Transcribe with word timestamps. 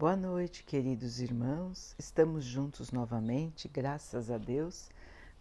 Boa 0.00 0.16
noite, 0.16 0.64
queridos 0.64 1.20
irmãos. 1.20 1.94
Estamos 1.98 2.42
juntos 2.42 2.90
novamente, 2.90 3.68
graças 3.68 4.30
a 4.30 4.38
Deus. 4.38 4.88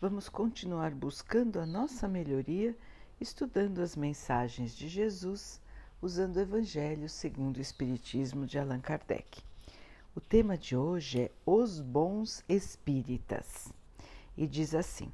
Vamos 0.01 0.27
continuar 0.27 0.91
buscando 0.91 1.61
a 1.61 1.65
nossa 1.65 2.09
melhoria, 2.09 2.75
estudando 3.21 3.79
as 3.79 3.95
mensagens 3.95 4.75
de 4.75 4.89
Jesus, 4.89 5.61
usando 6.01 6.35
o 6.35 6.41
Evangelho 6.41 7.07
segundo 7.07 7.55
o 7.55 7.61
Espiritismo 7.61 8.45
de 8.45 8.59
Allan 8.59 8.81
Kardec. 8.81 9.41
O 10.13 10.19
tema 10.19 10.57
de 10.57 10.75
hoje 10.75 11.21
é 11.21 11.31
Os 11.45 11.79
Bons 11.79 12.43
Espíritas 12.49 13.71
e 14.35 14.45
diz 14.45 14.75
assim: 14.75 15.09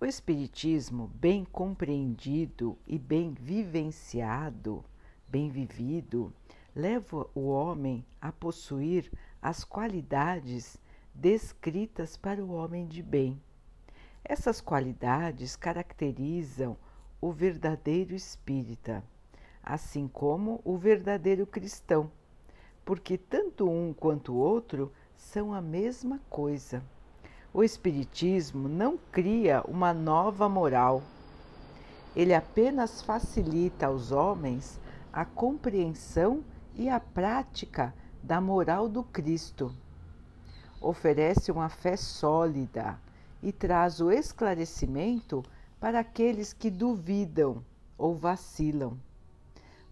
O 0.00 0.06
Espiritismo, 0.06 1.10
bem 1.16 1.44
compreendido 1.44 2.78
e 2.86 2.96
bem 2.96 3.32
vivenciado, 3.32 4.84
bem 5.26 5.50
vivido, 5.50 6.32
leva 6.74 7.26
o 7.34 7.48
homem 7.48 8.04
a 8.20 8.32
possuir 8.32 9.10
as 9.40 9.64
qualidades 9.64 10.78
descritas 11.14 12.16
para 12.16 12.42
o 12.42 12.52
homem 12.52 12.86
de 12.86 13.02
bem. 13.02 13.40
Essas 14.24 14.60
qualidades 14.60 15.56
caracterizam 15.56 16.76
o 17.20 17.30
verdadeiro 17.30 18.14
espírita, 18.14 19.04
assim 19.62 20.08
como 20.08 20.60
o 20.64 20.76
verdadeiro 20.76 21.46
cristão, 21.46 22.10
porque 22.84 23.18
tanto 23.18 23.68
um 23.68 23.92
quanto 23.92 24.32
o 24.32 24.36
outro 24.36 24.92
são 25.16 25.52
a 25.52 25.60
mesma 25.60 26.20
coisa. 26.30 26.82
O 27.52 27.62
Espiritismo 27.62 28.68
não 28.68 28.96
cria 29.10 29.62
uma 29.68 29.92
nova 29.92 30.48
moral, 30.48 31.02
ele 32.14 32.34
apenas 32.34 33.02
facilita 33.02 33.86
aos 33.86 34.12
homens 34.12 34.78
a 35.12 35.24
compreensão 35.24 36.42
e 36.74 36.88
a 36.88 36.98
prática 36.98 37.94
da 38.22 38.40
moral 38.40 38.88
do 38.88 39.02
Cristo. 39.02 39.74
Oferece 40.80 41.52
uma 41.52 41.68
fé 41.68 41.96
sólida 41.96 42.98
e 43.42 43.52
traz 43.52 44.00
o 44.00 44.10
esclarecimento 44.10 45.42
para 45.78 46.00
aqueles 46.00 46.52
que 46.52 46.70
duvidam 46.70 47.64
ou 47.98 48.14
vacilam. 48.14 48.98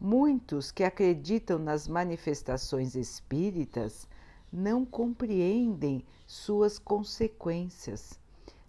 Muitos 0.00 0.70
que 0.70 0.82
acreditam 0.82 1.58
nas 1.58 1.86
manifestações 1.86 2.94
espíritas 2.94 4.08
não 4.52 4.84
compreendem 4.84 6.04
suas 6.26 6.78
consequências, 6.78 8.18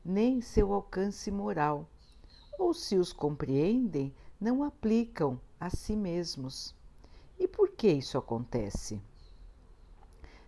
nem 0.03 0.41
seu 0.41 0.73
alcance 0.73 1.31
moral, 1.31 1.87
ou 2.59 2.73
se 2.73 2.97
os 2.97 3.13
compreendem, 3.13 4.13
não 4.39 4.63
aplicam 4.63 5.39
a 5.59 5.69
si 5.69 5.95
mesmos. 5.95 6.75
E 7.41 7.47
por 7.47 7.71
que 7.71 7.91
isso 7.91 8.19
acontece? 8.19 9.01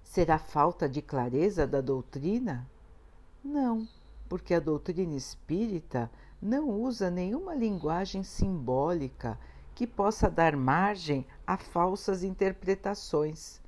Será 0.04 0.38
falta 0.38 0.88
de 0.88 1.02
clareza 1.02 1.66
da 1.66 1.82
doutrina? 1.82 2.70
Não, 3.44 3.88
porque 4.30 4.54
a 4.54 4.60
doutrina 4.60 5.16
espírita 5.16 6.08
não 6.40 6.70
usa 6.70 7.10
nenhuma 7.10 7.56
linguagem 7.56 8.22
simbólica 8.22 9.40
que 9.74 9.88
possa 9.88 10.30
dar 10.30 10.56
margem 10.56 11.26
a 11.48 11.58
falsas 11.58 12.24
interpretações. 12.24 13.60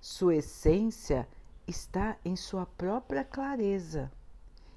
Sua 0.00 0.34
essência 0.34 1.28
está 1.68 2.16
em 2.24 2.34
sua 2.34 2.66
própria 2.66 3.22
clareza. 3.22 4.10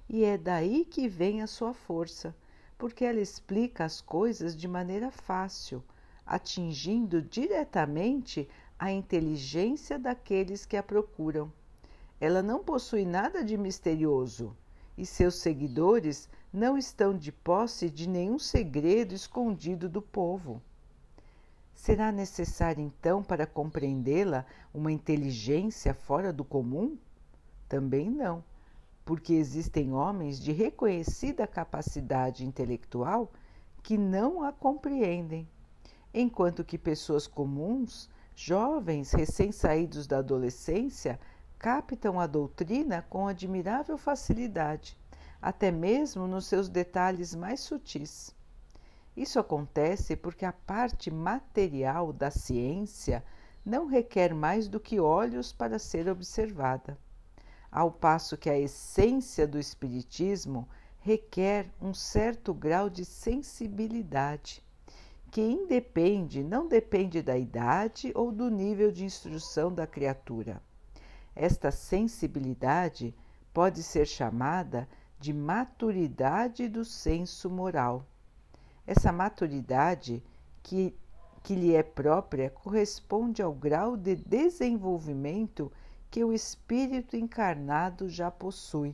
E 0.07 0.23
é 0.23 0.37
daí 0.37 0.85
que 0.85 1.07
vem 1.07 1.41
a 1.41 1.47
sua 1.47 1.73
força, 1.73 2.35
porque 2.77 3.03
ela 3.03 3.19
explica 3.19 3.83
as 3.83 3.99
coisas 3.99 4.55
de 4.55 4.67
maneira 4.67 5.09
fácil, 5.09 5.83
atingindo 6.25 7.21
diretamente 7.21 8.47
a 8.79 8.91
inteligência 8.91 9.99
daqueles 9.99 10.65
que 10.65 10.77
a 10.77 10.83
procuram. 10.83 11.51
Ela 12.19 12.41
não 12.41 12.63
possui 12.63 13.05
nada 13.05 13.43
de 13.43 13.57
misterioso 13.57 14.55
e 14.97 15.05
seus 15.05 15.35
seguidores 15.35 16.29
não 16.51 16.77
estão 16.77 17.17
de 17.17 17.31
posse 17.31 17.89
de 17.89 18.07
nenhum 18.07 18.39
segredo 18.39 19.13
escondido 19.13 19.89
do 19.89 20.01
povo. 20.01 20.61
Será 21.73 22.11
necessário 22.11 22.83
então 22.83 23.23
para 23.23 23.47
compreendê-la 23.47 24.45
uma 24.73 24.91
inteligência 24.91 25.93
fora 25.93 26.31
do 26.31 26.43
comum? 26.43 26.97
Também 27.67 28.09
não, 28.09 28.43
porque 29.03 29.33
existem 29.33 29.93
homens 29.93 30.39
de 30.39 30.51
reconhecida 30.51 31.47
capacidade 31.47 32.45
intelectual 32.45 33.31
que 33.81 33.97
não 33.97 34.43
a 34.43 34.53
compreendem 34.53 35.47
enquanto 36.13 36.63
que 36.63 36.77
pessoas 36.77 37.25
comuns, 37.25 38.09
jovens 38.35 39.11
recém-saídos 39.11 40.05
da 40.05 40.19
adolescência, 40.19 41.19
captam 41.57 42.19
a 42.19 42.27
doutrina 42.27 43.05
com 43.09 43.27
admirável 43.27 43.97
facilidade, 43.97 44.97
até 45.41 45.71
mesmo 45.71 46.27
nos 46.27 46.45
seus 46.45 46.69
detalhes 46.69 47.33
mais 47.33 47.61
sutis. 47.61 48.35
Isso 49.15 49.39
acontece 49.39 50.15
porque 50.15 50.45
a 50.45 50.53
parte 50.53 51.09
material 51.11 52.11
da 52.13 52.29
ciência 52.31 53.23
não 53.65 53.85
requer 53.85 54.33
mais 54.33 54.67
do 54.67 54.79
que 54.79 54.99
olhos 54.99 55.53
para 55.53 55.79
ser 55.79 56.09
observada, 56.09 56.97
ao 57.71 57.91
passo 57.91 58.37
que 58.37 58.49
a 58.49 58.59
essência 58.59 59.47
do 59.47 59.59
Espiritismo 59.59 60.67
requer 60.99 61.69
um 61.81 61.93
certo 61.93 62.53
grau 62.53 62.89
de 62.89 63.03
sensibilidade 63.03 64.62
que 65.33 65.41
independe, 65.41 66.43
não 66.43 66.67
depende 66.67 67.19
da 67.19 67.35
idade 67.35 68.11
ou 68.13 68.31
do 68.31 68.51
nível 68.51 68.91
de 68.91 69.03
instrução 69.03 69.73
da 69.73 69.87
criatura. 69.87 70.61
Esta 71.35 71.71
sensibilidade 71.71 73.15
pode 73.51 73.81
ser 73.81 74.05
chamada 74.05 74.87
de 75.19 75.33
maturidade 75.33 76.69
do 76.69 76.85
senso 76.85 77.49
moral. 77.49 78.05
Essa 78.85 79.11
maturidade 79.11 80.23
que, 80.61 80.95
que 81.41 81.55
lhe 81.55 81.73
é 81.73 81.81
própria 81.81 82.51
corresponde 82.51 83.41
ao 83.41 83.53
grau 83.53 83.97
de 83.97 84.15
desenvolvimento 84.15 85.71
que 86.11 86.23
o 86.23 86.31
espírito 86.31 87.17
encarnado 87.17 88.07
já 88.07 88.29
possui. 88.29 88.93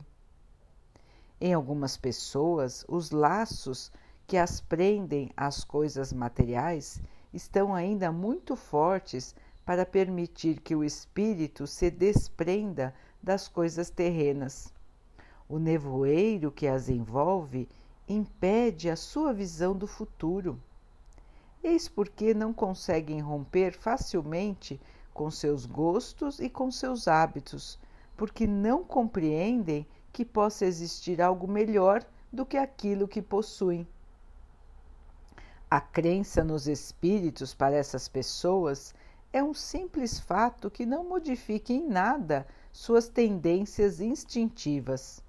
Em 1.38 1.52
algumas 1.52 1.98
pessoas, 1.98 2.82
os 2.88 3.10
laços 3.10 3.92
que 4.30 4.36
as 4.36 4.60
prendem 4.60 5.32
às 5.36 5.64
coisas 5.64 6.12
materiais 6.12 7.02
estão 7.34 7.74
ainda 7.74 8.12
muito 8.12 8.54
fortes 8.54 9.34
para 9.66 9.84
permitir 9.84 10.60
que 10.60 10.76
o 10.76 10.84
espírito 10.84 11.66
se 11.66 11.90
desprenda 11.90 12.94
das 13.20 13.48
coisas 13.48 13.90
terrenas. 13.90 14.72
O 15.48 15.58
nevoeiro 15.58 16.52
que 16.52 16.68
as 16.68 16.88
envolve 16.88 17.68
impede 18.08 18.88
a 18.88 18.94
sua 18.94 19.32
visão 19.32 19.76
do 19.76 19.88
futuro. 19.88 20.56
Eis 21.60 21.88
porque 21.88 22.32
não 22.32 22.52
conseguem 22.52 23.18
romper 23.18 23.72
facilmente 23.72 24.80
com 25.12 25.28
seus 25.28 25.66
gostos 25.66 26.38
e 26.38 26.48
com 26.48 26.70
seus 26.70 27.08
hábitos, 27.08 27.80
porque 28.16 28.46
não 28.46 28.84
compreendem 28.84 29.84
que 30.12 30.24
possa 30.24 30.64
existir 30.66 31.20
algo 31.20 31.48
melhor 31.48 32.04
do 32.32 32.46
que 32.46 32.56
aquilo 32.56 33.08
que 33.08 33.20
possuem. 33.20 33.84
A 35.72 35.80
crença 35.80 36.42
nos 36.42 36.66
espíritos 36.66 37.54
para 37.54 37.76
essas 37.76 38.08
pessoas 38.08 38.92
é 39.32 39.40
um 39.40 39.54
simples 39.54 40.18
fato 40.18 40.68
que 40.68 40.84
não 40.84 41.04
modifica 41.04 41.72
em 41.72 41.86
nada 41.86 42.44
suas 42.72 43.08
tendências 43.08 44.00
instintivas. 44.00 45.22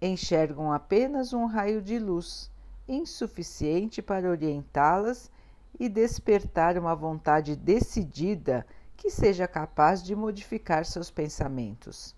Enxergam 0.00 0.72
apenas 0.72 1.34
um 1.34 1.44
raio 1.44 1.82
de 1.82 1.98
luz, 1.98 2.50
insuficiente 2.88 4.00
para 4.00 4.30
orientá-las 4.30 5.30
e 5.78 5.86
despertar 5.86 6.78
uma 6.78 6.94
vontade 6.94 7.54
decidida 7.54 8.66
que 8.96 9.10
seja 9.10 9.46
capaz 9.46 10.02
de 10.02 10.16
modificar 10.16 10.86
seus 10.86 11.10
pensamentos. 11.10 12.16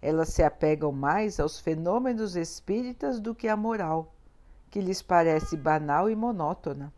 Elas 0.00 0.30
se 0.30 0.42
apegam 0.42 0.90
mais 0.90 1.38
aos 1.38 1.60
fenômenos 1.60 2.34
espíritas 2.34 3.20
do 3.20 3.34
que 3.34 3.46
à 3.46 3.54
moral 3.54 4.10
que 4.72 4.80
lhes 4.80 5.02
parece 5.02 5.54
banal 5.54 6.08
e 6.08 6.16
monótona. 6.16 6.90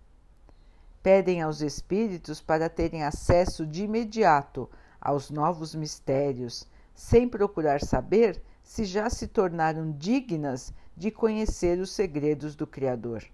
Pedem 1.03 1.43
aos 1.43 1.61
espíritos 1.61 2.41
para 2.41 2.69
terem 2.69 3.03
acesso 3.03 3.67
de 3.67 3.83
imediato 3.83 4.71
aos 5.01 5.29
novos 5.29 5.75
mistérios, 5.75 6.69
sem 6.95 7.29
procurar 7.29 7.81
saber 7.81 8.41
se 8.63 8.85
já 8.85 9.11
se 9.11 9.27
tornaram 9.27 9.91
dignas 9.91 10.73
de 10.97 11.11
conhecer 11.11 11.81
os 11.81 11.91
segredos 11.91 12.55
do 12.55 12.65
Criador. 12.65 13.25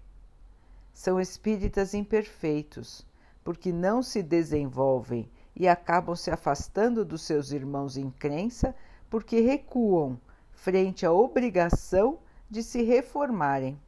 São 0.91 1.21
espíritas 1.21 1.93
imperfeitos, 1.93 3.05
porque 3.43 3.71
não 3.71 4.01
se 4.01 4.23
desenvolvem 4.23 5.29
e 5.55 5.67
acabam 5.67 6.15
se 6.15 6.31
afastando 6.31 7.05
dos 7.05 7.21
seus 7.21 7.51
irmãos 7.51 7.95
em 7.95 8.09
crença 8.09 8.73
porque 9.07 9.39
recuam 9.39 10.19
frente 10.51 11.05
à 11.05 11.11
obrigação 11.11 12.17
de 12.49 12.63
se 12.63 12.81
reformarem 12.81 13.79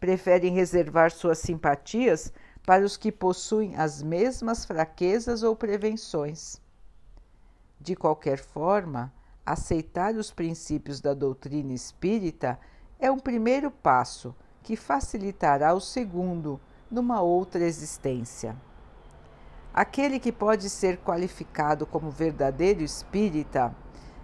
preferem 0.00 0.52
reservar 0.52 1.10
suas 1.10 1.38
simpatias 1.38 2.32
para 2.66 2.84
os 2.84 2.96
que 2.96 3.12
possuem 3.12 3.76
as 3.76 4.02
mesmas 4.02 4.64
fraquezas 4.64 5.42
ou 5.42 5.54
prevenções. 5.54 6.60
De 7.80 7.94
qualquer 7.94 8.38
forma, 8.38 9.12
aceitar 9.44 10.14
os 10.14 10.30
princípios 10.30 11.00
da 11.00 11.12
doutrina 11.12 11.72
espírita 11.72 12.58
é 12.98 13.10
um 13.10 13.18
primeiro 13.18 13.70
passo 13.70 14.34
que 14.62 14.76
facilitará 14.76 15.74
o 15.74 15.80
segundo 15.80 16.58
numa 16.90 17.20
outra 17.20 17.64
existência. 17.64 18.56
Aquele 19.74 20.18
que 20.18 20.32
pode 20.32 20.70
ser 20.70 20.98
qualificado 20.98 21.84
como 21.84 22.10
verdadeiro 22.10 22.82
espírita 22.82 23.74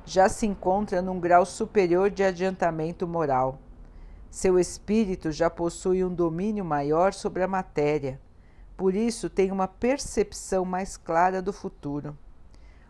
já 0.06 0.28
se 0.28 0.46
encontra 0.46 1.02
num 1.02 1.20
grau 1.20 1.44
superior 1.44 2.08
de 2.08 2.23
adiantamento 2.23 3.06
moral. 3.06 3.58
Seu 4.31 4.59
espírito 4.59 5.32
já 5.32 5.50
possui 5.50 6.05
um 6.05 6.15
domínio 6.15 6.65
maior 6.65 7.12
sobre 7.12 7.43
a 7.43 7.49
matéria, 7.49 8.21
por 8.77 8.94
isso 8.94 9.29
tem 9.29 9.50
uma 9.50 9.67
percepção 9.67 10.65
mais 10.65 10.97
clara 10.97 11.43
do 11.43 11.53
futuro. 11.53 12.17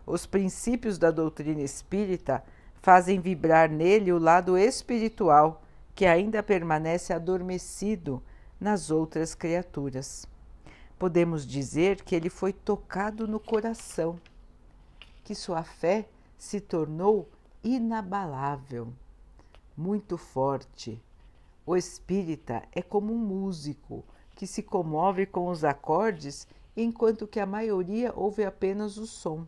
Os 0.05 0.25
princípios 0.25 0.97
da 0.97 1.09
doutrina 1.09 1.61
espírita 1.61 2.43
fazem 2.81 3.19
vibrar 3.19 3.69
nele 3.69 4.13
o 4.13 4.19
lado 4.19 4.57
espiritual 4.57 5.63
que 5.95 6.05
ainda 6.05 6.43
permanece 6.43 7.11
adormecido 7.11 8.21
nas 8.59 8.91
outras 8.91 9.33
criaturas. 9.33 10.25
Podemos 10.97 11.45
dizer 11.45 12.03
que 12.03 12.15
ele 12.15 12.29
foi 12.29 12.53
tocado 12.53 13.27
no 13.27 13.39
coração, 13.39 14.19
que 15.23 15.33
sua 15.33 15.63
fé 15.63 16.07
se 16.37 16.61
tornou 16.61 17.27
inabalável, 17.63 18.93
muito 19.75 20.17
forte. 20.17 21.01
O 21.65 21.75
espírita 21.75 22.63
é 22.71 22.81
como 22.81 23.13
um 23.13 23.17
músico 23.17 24.03
que 24.35 24.47
se 24.47 24.63
comove 24.63 25.25
com 25.25 25.47
os 25.47 25.63
acordes 25.63 26.47
enquanto 26.75 27.27
que 27.27 27.39
a 27.39 27.45
maioria 27.45 28.11
ouve 28.15 28.43
apenas 28.43 28.97
o 28.97 29.05
som. 29.05 29.45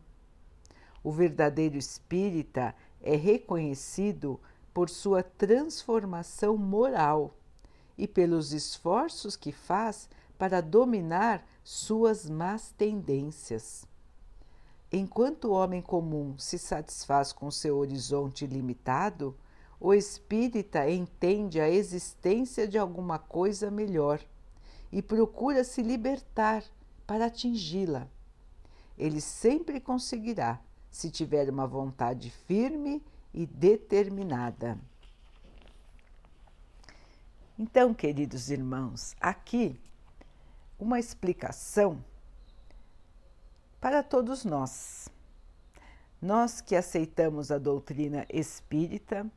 O 1.03 1.11
verdadeiro 1.11 1.77
espírita 1.77 2.75
é 3.01 3.15
reconhecido 3.15 4.39
por 4.73 4.89
sua 4.89 5.23
transformação 5.23 6.55
moral 6.55 7.35
e 7.97 8.07
pelos 8.07 8.53
esforços 8.53 9.35
que 9.35 9.51
faz 9.51 10.09
para 10.37 10.61
dominar 10.61 11.45
suas 11.63 12.29
más 12.29 12.71
tendências. 12.71 13.87
Enquanto 14.91 15.45
o 15.45 15.53
homem 15.53 15.81
comum 15.81 16.37
se 16.37 16.59
satisfaz 16.59 17.33
com 17.33 17.49
seu 17.49 17.77
horizonte 17.77 18.45
limitado, 18.45 19.35
o 19.79 19.93
espírita 19.93 20.89
entende 20.89 21.59
a 21.59 21.69
existência 21.69 22.67
de 22.67 22.77
alguma 22.77 23.19
coisa 23.19 23.69
melhor 23.69 24.19
e 24.91 25.01
procura 25.01 25.63
se 25.63 25.81
libertar 25.81 26.63
para 27.05 27.25
atingi-la. 27.25 28.07
Ele 28.97 29.19
sempre 29.19 29.81
conseguirá 29.81 30.61
se 30.89 31.09
tiver 31.09 31.49
uma 31.49 31.65
vontade 31.65 32.29
firme 32.29 33.03
e 33.33 33.45
determinada. 33.45 34.77
Então, 37.57 37.93
queridos 37.93 38.49
irmãos, 38.49 39.15
aqui 39.19 39.79
uma 40.79 40.99
explicação 40.99 42.03
para 43.79 44.03
todos 44.03 44.45
nós. 44.45 45.09
Nós 46.21 46.61
que 46.61 46.75
aceitamos 46.75 47.51
a 47.51 47.57
doutrina 47.57 48.25
espírita, 48.29 49.29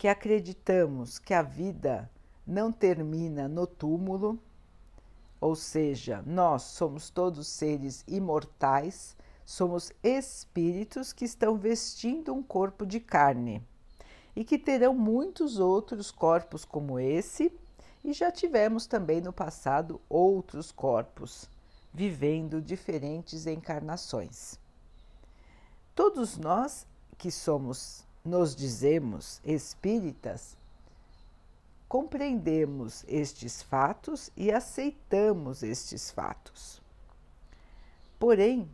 que 0.00 0.08
acreditamos 0.08 1.20
que 1.20 1.34
a 1.34 1.42
vida 1.42 2.10
não 2.46 2.72
termina 2.72 3.46
no 3.46 3.66
túmulo, 3.66 4.40
ou 5.38 5.54
seja, 5.54 6.24
nós 6.26 6.62
somos 6.62 7.10
todos 7.10 7.46
seres 7.46 8.02
imortais 8.08 9.14
Somos 9.50 9.90
espíritos 10.00 11.12
que 11.12 11.24
estão 11.24 11.58
vestindo 11.58 12.32
um 12.32 12.40
corpo 12.40 12.86
de 12.86 13.00
carne 13.00 13.60
e 14.36 14.44
que 14.44 14.56
terão 14.56 14.94
muitos 14.94 15.58
outros 15.58 16.12
corpos 16.12 16.64
como 16.64 17.00
esse, 17.00 17.52
e 18.04 18.12
já 18.12 18.30
tivemos 18.30 18.86
também 18.86 19.20
no 19.20 19.32
passado 19.32 20.00
outros 20.08 20.70
corpos, 20.70 21.50
vivendo 21.92 22.62
diferentes 22.62 23.44
encarnações. 23.44 24.56
Todos 25.96 26.38
nós 26.38 26.86
que 27.18 27.32
somos, 27.32 28.06
nos 28.24 28.54
dizemos 28.54 29.40
espíritas, 29.44 30.56
compreendemos 31.88 33.04
estes 33.08 33.62
fatos 33.62 34.30
e 34.36 34.52
aceitamos 34.52 35.62
estes 35.62 36.10
fatos. 36.10 36.80
Porém, 38.18 38.70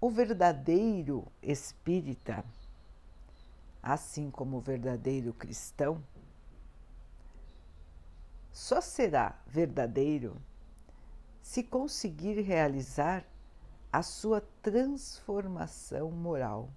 o 0.00 0.10
verdadeiro 0.10 1.26
espírita, 1.42 2.44
assim 3.82 4.30
como 4.30 4.56
o 4.56 4.60
verdadeiro 4.60 5.32
cristão, 5.32 6.02
só 8.52 8.80
será 8.80 9.38
verdadeiro 9.46 10.36
se 11.40 11.62
conseguir 11.62 12.40
realizar 12.40 13.24
a 13.92 14.02
sua 14.02 14.40
transformação 14.62 16.10
moral. 16.10 16.70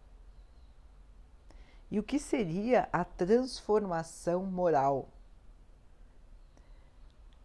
E 1.94 2.00
o 2.00 2.04
que 2.04 2.18
seria 2.18 2.90
a 2.92 3.06
transformação 3.06 4.48
moral? 4.48 5.08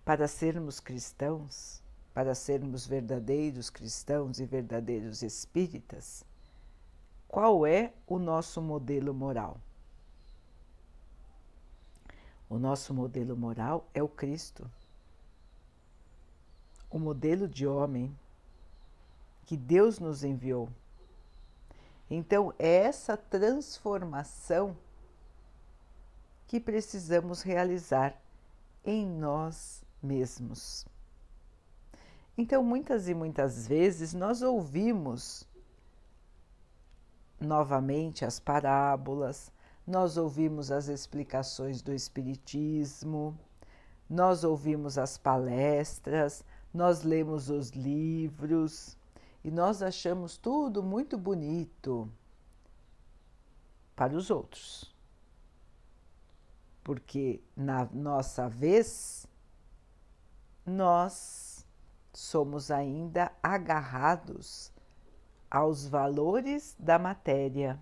Para 0.07 0.27
sermos 0.27 0.81
cristãos, 0.81 1.83
para 2.15 2.35
sermos 2.35 2.87
verdadeiros 2.87 3.69
cristãos 3.69 4.41
e 4.41 4.47
verdadeiros 4.47 5.21
espíritas, 5.21 6.25
qual 7.29 7.67
é 7.67 7.93
o 8.07 8.19
nosso 8.19 8.63
modelo 8.63 9.13
moral? 9.13 9.61
O 12.49 12.59
nosso 12.59 12.95
modelo 12.95 13.37
moral 13.37 13.87
é 13.93 14.03
o 14.03 14.09
Cristo, 14.09 14.67
o 16.89 16.99
modelo 16.99 17.47
de 17.47 17.67
homem 17.67 18.19
que 19.45 19.59
Deus 19.59 19.99
nos 19.99 20.25
enviou. 20.25 20.71
Então, 22.11 22.55
é 22.59 22.85
essa 22.85 23.17
transformação 23.17 24.77
que 26.47 26.59
precisamos 26.59 27.43
realizar 27.43 28.17
em 28.85 29.07
nós 29.07 29.85
mesmos. 30.03 30.87
Então, 32.37 32.63
muitas 32.63 33.09
e 33.09 33.15
muitas 33.15 33.67
vezes 33.67 34.15
nós 34.15 34.43
ouvimos 34.43 35.47
novamente 37.39 38.25
as 38.25 38.41
parábolas, 38.41 39.53
nós 39.87 40.17
ouvimos 40.17 40.71
as 40.71 40.89
explicações 40.89 41.83
do 41.83 41.93
Espiritismo, 41.93 43.39
nós 44.09 44.45
ouvimos 44.45 44.97
as 44.97 45.19
palestras, 45.19 46.45
nós 46.73 47.03
lemos 47.03 47.51
os 47.51 47.71
livros 47.71 48.97
e 49.43 49.51
nós 49.51 49.83
achamos 49.83 50.37
tudo 50.37 50.83
muito 50.83 51.17
bonito 51.17 52.11
para 53.95 54.15
os 54.15 54.31
outros. 54.31 54.95
Porque 56.83 57.41
na 57.57 57.85
nossa 57.87 58.49
vez, 58.49 59.27
nós 60.65 61.67
somos 62.13 62.71
ainda 62.71 63.33
agarrados 63.43 64.73
aos 65.51 65.87
valores 65.87 66.77
da 66.79 66.99
matéria. 66.99 67.79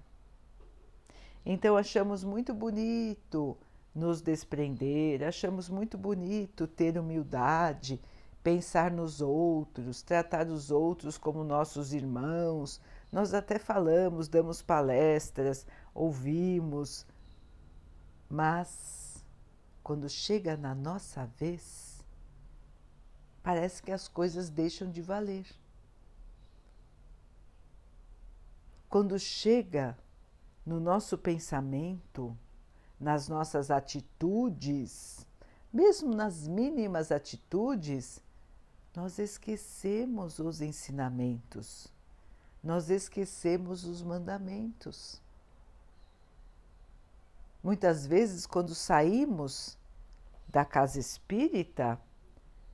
Então 1.45 1.77
achamos 1.77 2.25
muito 2.25 2.53
bonito 2.53 3.57
nos 3.95 4.21
desprender, 4.21 5.23
achamos 5.23 5.69
muito 5.69 5.97
bonito 5.97 6.67
ter 6.67 6.99
humildade, 6.99 8.01
pensar 8.47 8.93
nos 8.93 9.21
outros, 9.21 10.03
tratar 10.03 10.47
os 10.47 10.71
outros 10.71 11.19
como 11.19 11.43
nossos 11.43 11.93
irmãos. 11.93 12.81
Nós 13.11 13.35
até 13.35 13.59
falamos, 13.59 14.29
damos 14.29 14.63
palestras, 14.63 15.67
ouvimos, 15.93 17.05
mas 18.31 19.27
quando 19.83 20.09
chega 20.09 20.57
na 20.57 20.77
nossa 20.77 21.27
vez, 21.27 22.05
parece 23.43 23.83
que 23.83 23.91
as 23.91 24.07
coisas 24.07 24.49
deixam 24.49 24.89
de 24.93 25.03
valer. 25.03 25.49
Quando 28.89 29.19
chega 29.19 29.99
no 30.65 30.79
nosso 30.79 31.19
pensamento, 31.19 32.39
nas 33.01 33.27
nossas 33.27 33.73
atitudes, 33.73 35.27
mesmo 35.73 36.15
nas 36.15 36.47
mínimas 36.47 37.11
atitudes, 37.11 38.25
nós 38.97 39.19
esquecemos 39.19 40.39
os 40.39 40.63
ensinamentos, 40.63 41.93
nós 42.65 42.89
esquecemos 42.89 43.85
os 43.85 44.03
mandamentos. 44.03 45.21
Muitas 47.63 48.07
vezes, 48.07 48.47
quando 48.47 48.75
saímos 48.75 49.77
da 50.49 50.65
casa 50.65 50.99
espírita, 50.99 52.01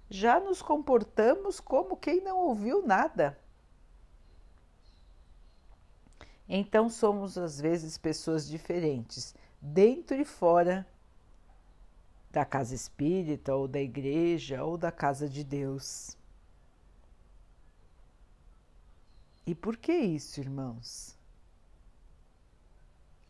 já 0.09 0.39
nos 0.39 0.63
comportamos 0.63 1.59
como 1.59 1.97
quem 1.97 2.21
não 2.23 2.39
ouviu 2.39 2.87
nada. 2.87 3.37
Então 6.49 6.89
somos 6.89 7.37
às 7.37 7.61
vezes 7.61 7.99
pessoas 7.99 8.47
diferentes, 8.47 9.35
dentro 9.61 10.15
e 10.15 10.25
fora 10.25 10.87
da 12.33 12.47
casa 12.47 12.75
espírita, 12.75 13.55
ou 13.55 13.69
da 13.69 13.81
igreja, 13.81 14.65
ou 14.65 14.79
da 14.79 14.91
casa 14.91 15.29
de 15.29 15.45
Deus. 15.45 16.17
E 19.47 19.55
por 19.55 19.77
que 19.77 19.93
isso, 19.93 20.41
irmãos? 20.41 21.19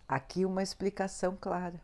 Aqui 0.06 0.44
uma 0.44 0.62
explicação 0.62 1.36
clara. 1.36 1.82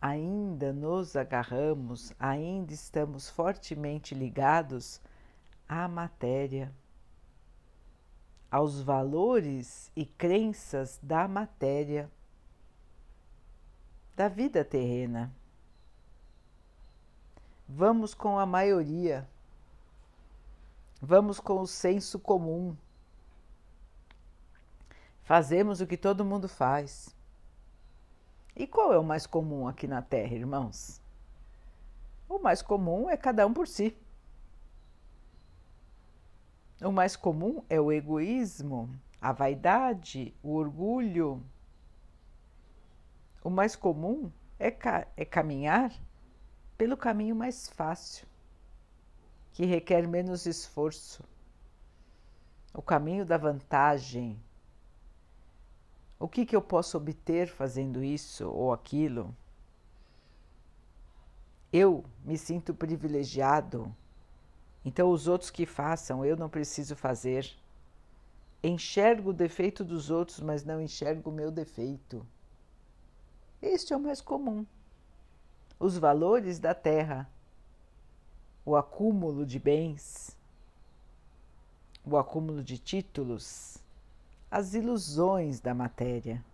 Ainda 0.00 0.72
nos 0.72 1.16
agarramos, 1.16 2.12
ainda 2.18 2.72
estamos 2.72 3.28
fortemente 3.28 4.14
ligados 4.14 5.00
à 5.68 5.88
matéria, 5.88 6.72
aos 8.50 8.80
valores 8.80 9.90
e 9.96 10.04
crenças 10.04 11.00
da 11.02 11.26
matéria 11.26 12.10
da 14.16 14.28
vida 14.28 14.64
terrena. 14.64 15.32
Vamos 17.68 18.12
com 18.12 18.38
a 18.38 18.44
maioria, 18.44 19.26
vamos 21.00 21.40
com 21.40 21.60
o 21.60 21.66
senso 21.66 22.18
comum, 22.18 22.76
fazemos 25.22 25.80
o 25.80 25.86
que 25.86 25.96
todo 25.96 26.24
mundo 26.24 26.48
faz. 26.48 27.14
E 28.54 28.66
qual 28.66 28.92
é 28.92 28.98
o 28.98 29.04
mais 29.04 29.26
comum 29.26 29.66
aqui 29.66 29.86
na 29.86 30.02
Terra, 30.02 30.34
irmãos? 30.34 31.00
O 32.28 32.38
mais 32.38 32.60
comum 32.60 33.08
é 33.08 33.16
cada 33.16 33.46
um 33.46 33.54
por 33.54 33.66
si. 33.66 33.96
O 36.82 36.92
mais 36.92 37.16
comum 37.16 37.62
é 37.70 37.80
o 37.80 37.90
egoísmo, 37.90 38.90
a 39.20 39.32
vaidade, 39.32 40.34
o 40.42 40.54
orgulho, 40.54 41.42
o 43.42 43.50
mais 43.50 43.74
comum 43.74 44.30
é, 44.58 44.70
ca 44.70 45.06
é 45.16 45.24
caminhar 45.24 45.92
pelo 46.78 46.96
caminho 46.96 47.34
mais 47.34 47.68
fácil, 47.68 48.26
que 49.52 49.64
requer 49.64 50.06
menos 50.06 50.46
esforço, 50.46 51.22
o 52.72 52.80
caminho 52.80 53.26
da 53.26 53.36
vantagem. 53.36 54.38
O 56.18 56.28
que, 56.28 56.46
que 56.46 56.54
eu 56.54 56.62
posso 56.62 56.96
obter 56.96 57.48
fazendo 57.48 58.02
isso 58.02 58.48
ou 58.48 58.72
aquilo? 58.72 59.34
Eu 61.72 62.04
me 62.24 62.38
sinto 62.38 62.72
privilegiado, 62.72 63.94
então 64.84 65.10
os 65.10 65.26
outros 65.26 65.50
que 65.50 65.66
façam, 65.66 66.24
eu 66.24 66.36
não 66.36 66.48
preciso 66.48 66.94
fazer. 66.94 67.50
Enxergo 68.62 69.30
o 69.30 69.34
defeito 69.34 69.84
dos 69.84 70.10
outros, 70.10 70.38
mas 70.38 70.64
não 70.64 70.80
enxergo 70.80 71.30
o 71.30 71.32
meu 71.32 71.50
defeito. 71.50 72.24
Este 73.62 73.92
é 73.92 73.96
o 73.96 74.00
mais 74.00 74.20
comum. 74.20 74.66
Os 75.78 75.96
valores 75.96 76.58
da 76.58 76.74
terra, 76.74 77.30
o 78.66 78.74
acúmulo 78.74 79.46
de 79.46 79.60
bens, 79.60 80.36
o 82.04 82.16
acúmulo 82.16 82.60
de 82.60 82.76
títulos, 82.76 83.78
as 84.50 84.74
ilusões 84.74 85.60
da 85.60 85.72
matéria. 85.72 86.44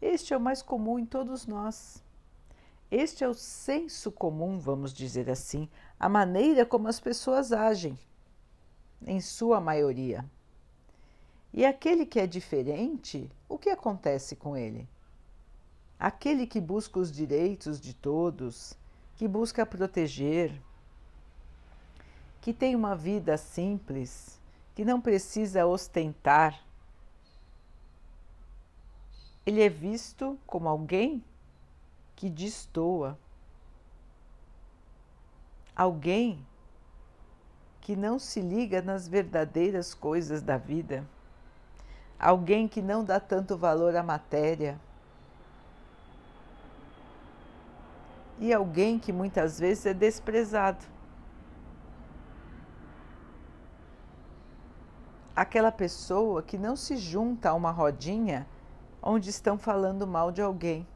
Este 0.00 0.32
é 0.32 0.36
o 0.36 0.40
mais 0.40 0.62
comum 0.62 0.98
em 0.98 1.04
todos 1.04 1.46
nós. 1.46 2.02
Este 2.90 3.22
é 3.22 3.28
o 3.28 3.34
senso 3.34 4.10
comum, 4.10 4.58
vamos 4.58 4.94
dizer 4.94 5.28
assim, 5.28 5.68
a 5.98 6.08
maneira 6.08 6.64
como 6.64 6.88
as 6.88 6.98
pessoas 6.98 7.52
agem, 7.52 7.98
em 9.06 9.20
sua 9.20 9.60
maioria. 9.60 10.24
E 11.52 11.66
aquele 11.66 12.06
que 12.06 12.18
é 12.18 12.26
diferente, 12.26 13.30
o 13.46 13.58
que 13.58 13.68
acontece 13.68 14.34
com 14.34 14.56
ele? 14.56 14.88
Aquele 16.00 16.46
que 16.46 16.58
busca 16.58 16.98
os 16.98 17.12
direitos 17.12 17.78
de 17.78 17.92
todos, 17.92 18.72
que 19.16 19.28
busca 19.28 19.66
proteger, 19.66 20.50
que 22.40 22.54
tem 22.54 22.74
uma 22.74 22.96
vida 22.96 23.36
simples, 23.36 24.40
que 24.74 24.82
não 24.82 24.98
precisa 24.98 25.66
ostentar. 25.66 26.58
Ele 29.44 29.62
é 29.62 29.68
visto 29.68 30.38
como 30.46 30.70
alguém 30.70 31.22
que 32.16 32.30
destoa, 32.30 33.18
alguém 35.76 36.46
que 37.82 37.94
não 37.94 38.18
se 38.18 38.40
liga 38.40 38.80
nas 38.80 39.06
verdadeiras 39.06 39.92
coisas 39.92 40.40
da 40.40 40.56
vida, 40.56 41.06
alguém 42.18 42.66
que 42.66 42.80
não 42.80 43.04
dá 43.04 43.20
tanto 43.20 43.54
valor 43.54 43.94
à 43.94 44.02
matéria 44.02 44.80
e 48.40 48.54
alguém 48.54 48.98
que 48.98 49.12
muitas 49.12 49.60
vezes 49.60 49.84
é 49.84 49.92
desprezado. 49.92 50.86
Aquela 55.36 55.70
pessoa 55.70 56.42
que 56.42 56.56
não 56.56 56.74
se 56.74 56.96
junta 56.96 57.50
a 57.50 57.54
uma 57.54 57.70
rodinha 57.70 58.48
onde 59.02 59.28
estão 59.28 59.58
falando 59.58 60.06
mal 60.06 60.32
de 60.32 60.40
alguém. 60.40 60.88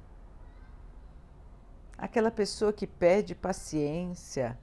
Aquela 1.99 2.31
pessoa 2.31 2.73
que 2.73 2.87
pede 2.87 3.35
paciência, 3.35 4.59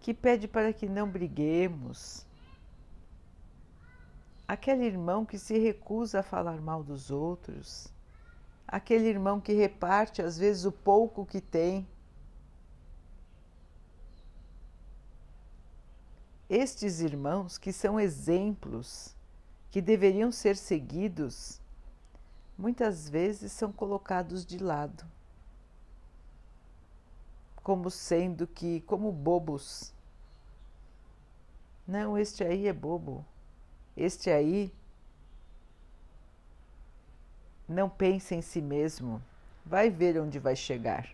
que 0.00 0.14
pede 0.14 0.48
para 0.48 0.72
que 0.72 0.88
não 0.88 1.08
briguemos. 1.08 2.26
Aquele 4.48 4.84
irmão 4.84 5.24
que 5.24 5.38
se 5.38 5.58
recusa 5.58 6.20
a 6.20 6.22
falar 6.22 6.60
mal 6.60 6.82
dos 6.82 7.10
outros 7.10 7.92
aquele 8.72 9.06
irmão 9.06 9.38
que 9.38 9.52
reparte 9.52 10.22
às 10.22 10.38
vezes 10.38 10.64
o 10.64 10.72
pouco 10.72 11.26
que 11.26 11.42
tem. 11.42 11.86
Estes 16.48 17.00
irmãos 17.00 17.58
que 17.58 17.70
são 17.70 18.00
exemplos, 18.00 19.14
que 19.70 19.82
deveriam 19.82 20.32
ser 20.32 20.56
seguidos, 20.56 21.60
muitas 22.56 23.08
vezes 23.08 23.52
são 23.52 23.70
colocados 23.70 24.44
de 24.44 24.56
lado, 24.56 25.04
como 27.62 27.90
sendo 27.90 28.46
que, 28.46 28.80
como 28.82 29.12
bobos. 29.12 29.92
Não, 31.86 32.16
este 32.16 32.42
aí 32.42 32.66
é 32.66 32.72
bobo, 32.72 33.24
este 33.94 34.30
aí 34.30 34.72
não 37.72 37.88
pense 37.88 38.34
em 38.34 38.42
si 38.42 38.60
mesmo, 38.60 39.22
vai 39.64 39.90
ver 39.90 40.20
onde 40.20 40.38
vai 40.38 40.54
chegar. 40.54 41.08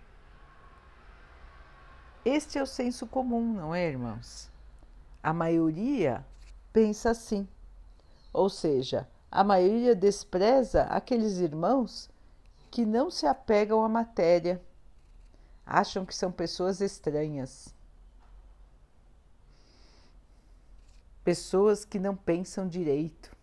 Este 2.25 2.59
é 2.59 2.62
o 2.62 2.67
senso 2.67 3.07
comum, 3.07 3.55
não 3.55 3.75
é, 3.75 3.88
irmãos? 3.88 4.50
A 5.23 5.33
maioria 5.33 6.25
pensa 6.73 7.11
assim. 7.11 7.49
Ou 8.33 8.50
seja, 8.50 9.09
a 9.31 9.43
maioria 9.43 9.95
despreza 9.95 10.83
aqueles 10.85 11.38
irmãos 11.38 12.11
que 12.71 12.85
não 12.85 13.11
se 13.11 13.27
apegam 13.27 13.83
à 13.83 13.88
matéria, 13.88 14.61
acham 15.65 16.05
que 16.05 16.15
são 16.15 16.31
pessoas 16.31 16.81
estranhas. 16.81 17.75
Pessoas 21.25 21.85
que 21.85 21.99
não 21.99 22.17
pensam 22.17 22.69
direito 22.69 23.38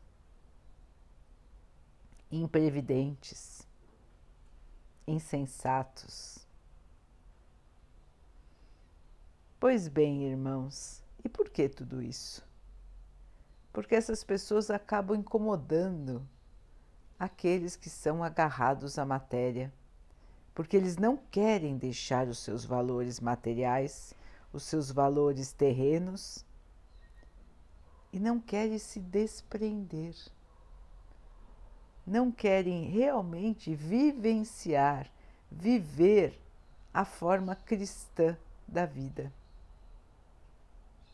imprevidentes, 2.32 3.68
insensatos. 5.08 6.46
Pois 9.60 9.88
bem, 9.88 10.24
irmãos, 10.24 11.04
e 11.24 11.30
por 11.30 11.50
que 11.50 11.68
tudo 11.70 12.02
isso? 12.02 12.48
Porque 13.74 13.96
essas 13.96 14.24
pessoas 14.24 14.70
acabam 14.70 15.18
incomodando 15.18 16.28
aqueles 17.20 17.76
que 17.76 17.90
são 17.90 18.24
agarrados 18.24 19.00
à 19.00 19.06
matéria, 19.06 19.74
porque 20.54 20.78
eles 20.78 20.98
não 20.98 21.18
querem 21.18 21.78
deixar 21.78 22.28
os 22.28 22.40
seus 22.40 22.64
valores 22.64 23.20
materiais, 23.20 24.14
os 24.54 24.64
seus 24.64 24.92
valores 24.92 25.52
terrenos 25.52 26.46
e 28.14 28.20
não 28.20 28.40
querem 28.40 28.78
se 28.78 29.00
desprender 29.00 30.16
não 32.06 32.32
querem 32.32 32.86
realmente 32.90 33.74
vivenciar, 33.74 35.10
viver 35.50 36.40
a 36.94 37.04
forma 37.04 37.56
cristã 37.56 38.38
da 38.68 38.86
vida. 38.86 39.34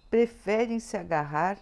Preferem 0.10 0.80
se 0.80 0.98
agarrar 0.98 1.58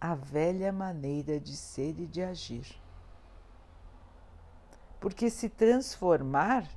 à 0.00 0.14
velha 0.14 0.72
maneira 0.72 1.38
de 1.38 1.56
ser 1.56 1.98
e 2.00 2.06
de 2.06 2.22
agir. 2.22 2.78
Porque 5.00 5.30
se 5.30 5.48
transformar 5.48 6.68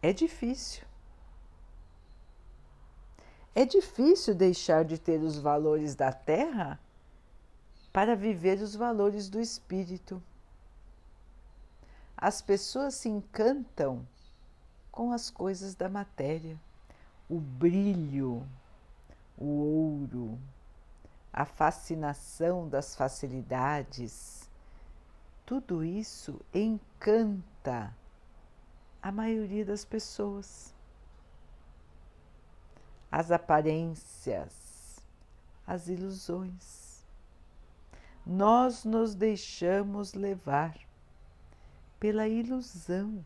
é 0.00 0.12
difícil. 0.12 0.84
É 3.54 3.64
difícil 3.64 4.34
deixar 4.34 4.84
de 4.84 4.98
ter 4.98 5.20
os 5.20 5.38
valores 5.38 5.94
da 5.94 6.12
terra 6.12 6.78
para 7.94 8.16
viver 8.16 8.60
os 8.60 8.74
valores 8.74 9.28
do 9.28 9.40
espírito. 9.40 10.20
As 12.16 12.42
pessoas 12.42 12.96
se 12.96 13.08
encantam 13.08 14.04
com 14.90 15.12
as 15.12 15.30
coisas 15.30 15.76
da 15.76 15.88
matéria, 15.88 16.58
o 17.30 17.38
brilho, 17.38 18.44
o 19.38 19.46
ouro, 19.46 20.36
a 21.32 21.44
fascinação 21.44 22.68
das 22.68 22.96
facilidades. 22.96 24.50
Tudo 25.46 25.84
isso 25.84 26.40
encanta 26.52 27.94
a 29.00 29.12
maioria 29.12 29.64
das 29.64 29.84
pessoas. 29.84 30.74
As 33.08 33.30
aparências, 33.30 34.98
as 35.64 35.86
ilusões 35.86 36.83
nós 38.26 38.84
nos 38.84 39.14
deixamos 39.14 40.14
levar 40.14 40.74
pela 42.00 42.26
ilusão 42.26 43.24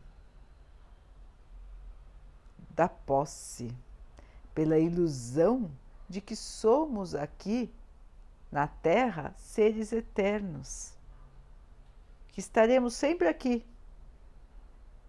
da 2.71 2.89
posse, 2.89 3.73
pela 4.53 4.77
ilusão 4.77 5.71
de 6.07 6.19
que 6.19 6.35
somos 6.35 7.15
aqui 7.15 7.71
na 8.51 8.67
Terra 8.67 9.33
seres 9.37 9.93
eternos, 9.93 10.93
que 12.29 12.39
estaremos 12.39 12.93
sempre 12.93 13.27
aqui. 13.27 13.65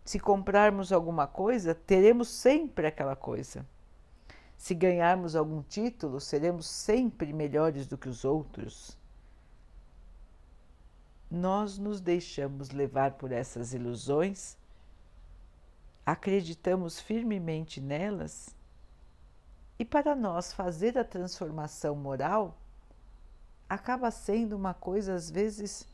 Se 0.04 0.18
comprarmos 0.18 0.92
alguma 0.92 1.26
coisa, 1.26 1.74
teremos 1.74 2.28
sempre 2.28 2.86
aquela 2.86 3.16
coisa. 3.16 3.66
Se 4.56 4.74
ganharmos 4.74 5.34
algum 5.34 5.62
título, 5.62 6.20
seremos 6.20 6.66
sempre 6.66 7.32
melhores 7.32 7.86
do 7.86 7.96
que 7.96 8.08
os 8.08 8.24
outros 8.24 8.99
nós 11.30 11.78
nos 11.78 12.00
deixamos 12.00 12.70
levar 12.70 13.12
por 13.12 13.30
essas 13.30 13.72
ilusões, 13.72 14.56
acreditamos 16.04 17.00
firmemente 17.00 17.80
nelas, 17.80 18.54
e 19.78 19.84
para 19.84 20.14
nós 20.14 20.52
fazer 20.52 20.98
a 20.98 21.04
transformação 21.04 21.94
moral 21.94 22.54
acaba 23.68 24.10
sendo 24.10 24.56
uma 24.56 24.74
coisa 24.74 25.14
às 25.14 25.30
vezes 25.30 25.88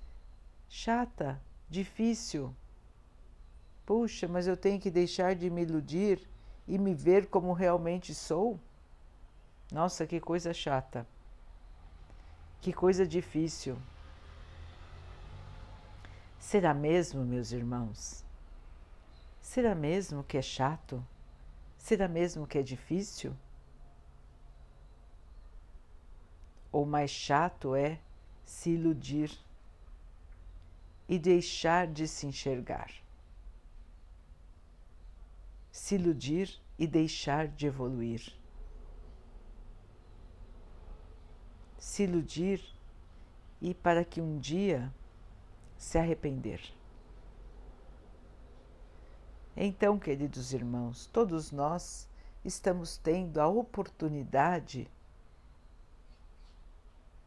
chata, 0.69 1.41
difícil. 1.69 2.53
Puxa, 3.85 4.27
mas 4.27 4.49
eu 4.49 4.57
tenho 4.57 4.81
que 4.81 4.91
deixar 4.91 5.37
de 5.37 5.49
me 5.49 5.63
iludir 5.63 6.27
e 6.67 6.79
me 6.79 6.95
ver 6.95 7.29
como 7.29 7.53
realmente 7.53 8.13
sou? 8.13 8.59
Nossa, 9.71 10.07
que 10.07 10.19
coisa 10.19 10.53
chata. 10.53 11.07
Que 12.61 12.73
coisa 12.73 13.07
difícil. 13.07 13.77
Será 16.47 16.73
mesmo, 16.73 17.25
meus 17.25 17.51
irmãos? 17.51 18.25
Será 19.41 19.75
mesmo 19.75 20.23
que 20.23 20.39
é 20.39 20.43
chato? 20.43 21.05
Será 21.77 22.07
mesmo 22.07 22.47
que 22.47 22.57
é 22.57 22.63
difícil? 22.63 23.37
Ou 26.71 26.87
mais 26.87 27.11
chato 27.11 27.75
é 27.75 27.99
se 28.45 28.71
iludir 28.71 29.37
e 31.09 31.19
deixar 31.19 31.89
de 31.89 32.07
se 32.07 32.29
enxergar? 32.29 32.93
Se 35.73 35.97
iludir 35.97 36.63
e 36.79 36.87
deixar 36.87 37.49
de 37.49 37.67
evoluir? 37.67 38.33
Se 41.77 42.05
iludir 42.05 42.63
e 43.61 43.75
para 43.75 44.05
que 44.05 44.21
um 44.21 44.39
dia 44.39 44.95
se 45.77 45.99
arrepender. 45.99 46.61
Então, 49.57 49.99
queridos 49.99 50.53
irmãos, 50.53 51.07
todos 51.07 51.51
nós 51.51 52.09
estamos 52.45 52.99
tendo 52.99 53.41
a 53.41 53.49
oportunidade 53.49 54.89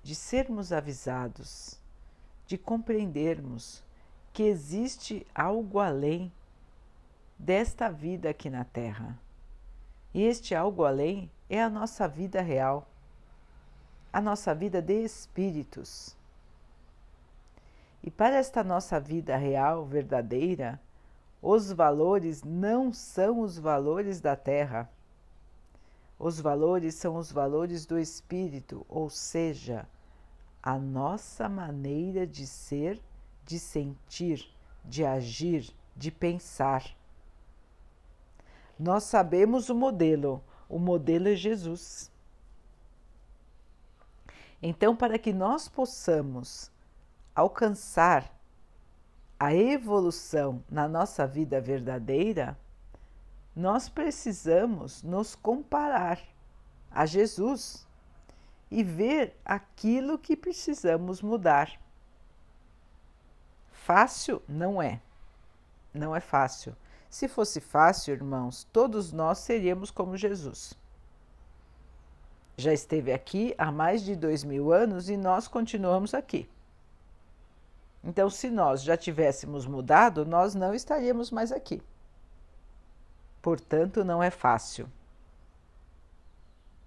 de 0.04 0.16
sermos 0.16 0.72
avisados, 0.72 1.80
de 2.46 2.58
compreendermos 2.58 3.84
que 4.32 4.44
existe 4.44 5.26
algo 5.34 5.80
além 5.80 6.32
desta 7.38 7.90
vida 7.90 8.30
aqui 8.30 8.50
na 8.50 8.64
Terra. 8.64 9.20
E 10.14 10.24
este 10.24 10.54
algo 10.54 10.84
além 10.84 11.32
é 11.50 11.62
a 11.62 11.70
nossa 11.70 12.08
vida 12.08 12.42
real, 12.42 12.88
a 14.12 14.22
nossa 14.22 14.54
vida 14.54 14.82
de 14.82 15.04
espíritos. 15.04 16.16
E 18.02 18.10
para 18.10 18.36
esta 18.36 18.64
nossa 18.64 19.00
vida 19.00 19.36
real, 19.36 19.86
verdadeira, 19.86 20.80
os 21.42 21.72
valores 21.72 22.44
não 22.44 22.92
são 22.92 23.42
os 23.42 23.58
valores 23.58 24.20
da 24.20 24.36
terra. 24.36 24.90
Os 26.18 26.40
valores 26.40 26.96
são 26.96 27.16
os 27.16 27.32
valores 27.32 27.86
do 27.86 27.98
espírito, 27.98 28.86
ou 28.90 29.10
seja, 29.10 29.88
a 30.62 30.78
nossa 30.78 31.48
maneira 31.48 32.28
de 32.28 32.46
ser, 32.46 33.02
de 33.46 33.58
sentir, 33.58 34.50
de 34.84 35.06
agir, 35.06 35.74
de 35.96 36.12
pensar. 36.12 36.84
Nós 38.78 39.04
sabemos 39.04 39.70
o 39.70 39.76
modelo, 39.76 40.44
o 40.68 40.78
modelo 40.78 41.30
é 41.30 41.36
Jesus. 41.36 42.12
Então, 44.62 44.96
para 44.96 45.18
que 45.18 45.32
nós 45.32 45.70
possamos 45.70 46.70
alcançar 47.36 48.32
a 49.40 49.54
evolução 49.54 50.64
na 50.70 50.88
nossa 50.88 51.26
vida 51.26 51.62
verdadeira, 51.62 52.58
nós 53.56 53.88
precisamos 53.88 55.02
nos 55.02 55.36
comparar 55.36 56.20
a 56.92 57.06
Jesus 57.06 57.88
e 58.70 58.84
ver 58.84 59.36
aquilo 59.44 60.18
que 60.18 60.36
precisamos 60.36 61.22
mudar. 61.22 61.80
Fácil 63.72 64.42
não 64.48 64.82
é. 64.82 65.02
Não 65.94 66.16
é 66.16 66.20
fácil. 66.20 66.76
Se 67.10 67.28
fosse 67.28 67.60
fácil, 67.60 68.14
irmãos, 68.14 68.68
todos 68.72 69.12
nós 69.12 69.40
seríamos 69.40 69.90
como 69.90 70.16
Jesus. 70.16 70.74
Já 72.56 72.74
esteve 72.74 73.12
aqui 73.12 73.56
há 73.58 73.72
mais 73.72 74.04
de 74.04 74.16
dois 74.16 74.44
mil 74.44 74.72
anos 74.72 75.10
e 75.10 75.18
nós 75.18 75.48
continuamos 75.48 76.14
aqui. 76.14 76.48
Então, 78.04 78.30
se 78.30 78.50
nós 78.50 78.82
já 78.82 78.96
tivéssemos 78.96 79.66
mudado, 79.66 80.26
nós 80.26 80.56
não 80.56 80.74
estaríamos 80.74 81.32
mais 81.32 81.52
aqui. 81.52 81.82
Portanto, 83.42 84.04
não 84.04 84.22
é 84.22 84.30
fácil. 84.30 84.88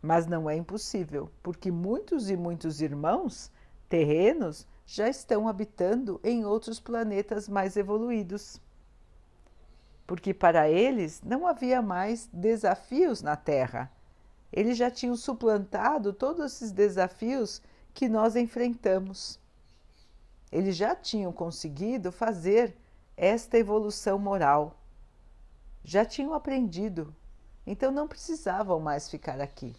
Mas 0.00 0.26
não 0.26 0.48
é 0.48 0.56
impossível, 0.56 1.30
porque 1.42 1.70
muitos 1.70 2.28
e 2.28 2.36
muitos 2.36 2.80
irmãos 2.80 3.50
terrenos 3.88 4.66
já 4.86 5.08
estão 5.08 5.46
habitando 5.46 6.20
em 6.24 6.44
outros 6.44 6.80
planetas 6.80 7.48
mais 7.48 7.76
evoluídos. 7.76 8.60
Porque 10.06 10.34
para 10.34 10.68
eles 10.68 11.22
não 11.22 11.46
havia 11.46 11.80
mais 11.80 12.28
desafios 12.32 13.22
na 13.22 13.36
Terra. 13.36 13.90
Eles 14.52 14.76
já 14.76 14.90
tinham 14.90 15.14
suplantado 15.14 16.12
todos 16.12 16.52
esses 16.52 16.72
desafios 16.72 17.62
que 17.94 18.08
nós 18.08 18.34
enfrentamos. 18.34 19.38
Eles 20.52 20.76
já 20.76 20.94
tinham 20.94 21.32
conseguido 21.32 22.12
fazer 22.12 22.76
esta 23.16 23.56
evolução 23.56 24.18
moral. 24.18 24.76
Já 25.82 26.04
tinham 26.04 26.34
aprendido, 26.34 27.14
então 27.66 27.90
não 27.90 28.06
precisavam 28.06 28.78
mais 28.78 29.08
ficar 29.08 29.40
aqui. 29.40 29.74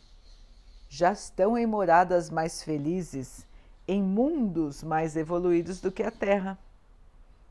Já 0.89 1.11
estão 1.11 1.57
em 1.57 1.65
moradas 1.65 2.29
mais 2.29 2.63
felizes, 2.63 3.45
em 3.87 4.01
mundos 4.01 4.81
mais 4.81 5.15
evoluídos 5.15 5.79
do 5.79 5.91
que 5.91 6.01
a 6.01 6.11
Terra. 6.11 6.57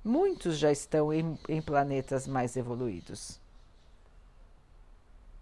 Muitos 0.04 0.58
já 0.58 0.72
estão 0.72 1.12
em, 1.12 1.38
em 1.48 1.62
planetas 1.62 2.26
mais 2.26 2.56
evoluídos. 2.56 3.40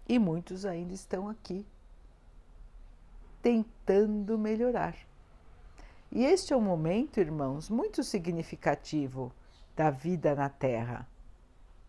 E 0.07 0.19
muitos 0.19 0.65
ainda 0.65 0.93
estão 0.93 1.27
aqui, 1.27 1.65
tentando 3.41 4.37
melhorar. 4.37 4.95
E 6.13 6.25
este 6.25 6.51
é 6.51 6.57
um 6.57 6.61
momento, 6.61 7.21
irmãos, 7.21 7.69
muito 7.69 8.03
significativo 8.03 9.31
da 9.77 9.89
vida 9.89 10.35
na 10.35 10.49
Terra, 10.49 11.07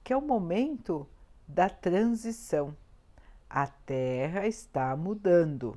que 0.04 0.12
é 0.12 0.16
o 0.16 0.20
momento 0.20 1.08
da 1.48 1.68
transição. 1.68 2.76
A 3.50 3.66
Terra 3.66 4.46
está 4.46 4.96
mudando. 4.96 5.76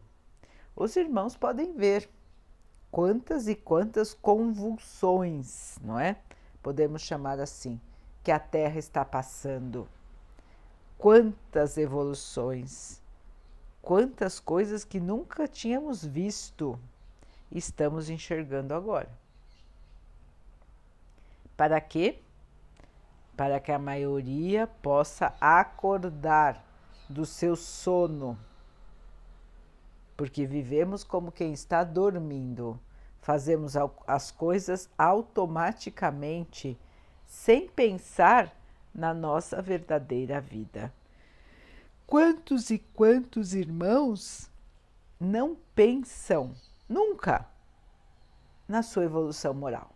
Os 0.76 0.96
irmãos 0.96 1.36
podem 1.36 1.74
ver 1.74 2.08
quantas 2.92 3.48
e 3.48 3.56
quantas 3.56 4.14
convulsões, 4.14 5.80
não 5.82 6.00
é? 6.00 6.16
Podemos 6.62 7.02
chamar 7.02 7.40
assim, 7.40 7.82
que 8.24 8.32
a 8.32 8.38
Terra 8.38 8.78
está 8.78 9.04
passando. 9.04 9.90
Quantas 11.00 11.80
evoluções, 11.80 13.02
quantas 13.82 14.40
coisas 14.40 14.84
que 14.84 15.00
nunca 15.00 15.48
tínhamos 15.48 16.06
visto 16.06 16.80
estamos 17.58 18.10
enxergando 18.10 18.74
agora. 18.74 19.10
Para 21.56 21.80
quê? 21.80 22.20
Para 23.38 23.60
que 23.60 23.72
a 23.72 23.80
maioria 23.80 24.68
possa 24.68 25.34
acordar 25.40 26.64
do 27.10 27.26
seu 27.26 27.56
sono. 27.56 28.38
Porque 30.18 30.46
vivemos 30.46 31.04
como 31.04 31.32
quem 31.32 31.54
está 31.54 31.84
dormindo. 31.84 32.80
Fazemos 33.22 33.74
as 34.06 34.32
coisas 34.32 34.90
automaticamente, 34.98 36.78
sem 37.26 37.68
pensar 37.68 38.56
na 38.94 39.14
nossa 39.14 39.62
verdadeira 39.62 40.40
vida. 40.40 40.94
Quantos 42.06 42.70
e 42.70 42.78
quantos 42.78 43.54
irmãos 43.54 44.50
não 45.20 45.58
pensam 45.74 46.54
nunca 46.88 47.48
na 48.68 48.82
sua 48.82 49.06
evolução 49.06 49.54
moral? 49.54 49.96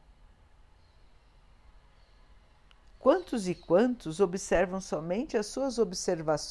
Quantos 3.00 3.48
e 3.48 3.56
quantos 3.56 4.20
observam 4.20 4.82
somente 4.82 5.38
as 5.38 5.46
suas, 5.46 5.80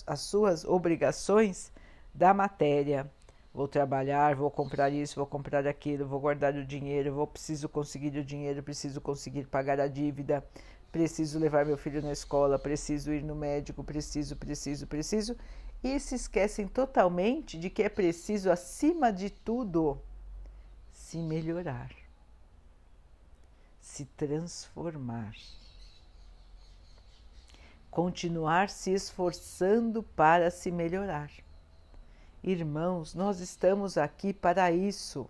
as 0.06 0.20
suas 0.20 0.64
obrigações 0.64 1.70
da 2.14 2.32
matéria? 2.32 3.10
Vou 3.52 3.68
trabalhar, 3.68 4.34
vou 4.34 4.50
comprar 4.50 4.90
isso, 4.90 5.16
vou 5.16 5.26
comprar 5.26 5.66
aquilo, 5.66 6.06
vou 6.06 6.20
guardar 6.20 6.54
o 6.54 6.64
dinheiro, 6.64 7.12
vou 7.12 7.26
preciso 7.26 7.68
conseguir 7.68 8.16
o 8.16 8.24
dinheiro, 8.24 8.62
preciso 8.62 9.00
conseguir 9.00 9.46
pagar 9.46 9.78
a 9.78 9.88
dívida, 9.88 10.42
preciso 10.90 11.38
levar 11.38 11.66
meu 11.66 11.76
filho 11.76 12.00
na 12.00 12.12
escola, 12.12 12.58
preciso 12.58 13.12
ir 13.12 13.22
no 13.22 13.34
médico, 13.34 13.84
preciso, 13.84 14.36
preciso, 14.36 14.86
preciso, 14.86 15.36
e 15.82 15.98
se 16.00 16.14
esquecem 16.14 16.66
totalmente 16.66 17.58
de 17.58 17.68
que 17.68 17.82
é 17.82 17.88
preciso, 17.88 18.50
acima 18.50 19.12
de 19.12 19.28
tudo, 19.28 20.00
se 21.08 21.16
melhorar, 21.16 21.90
se 23.80 24.04
transformar, 24.04 25.34
continuar 27.90 28.68
se 28.68 28.92
esforçando 28.92 30.02
para 30.02 30.50
se 30.50 30.70
melhorar. 30.70 31.30
Irmãos, 32.44 33.14
nós 33.14 33.40
estamos 33.40 33.96
aqui 33.96 34.34
para 34.34 34.70
isso. 34.70 35.26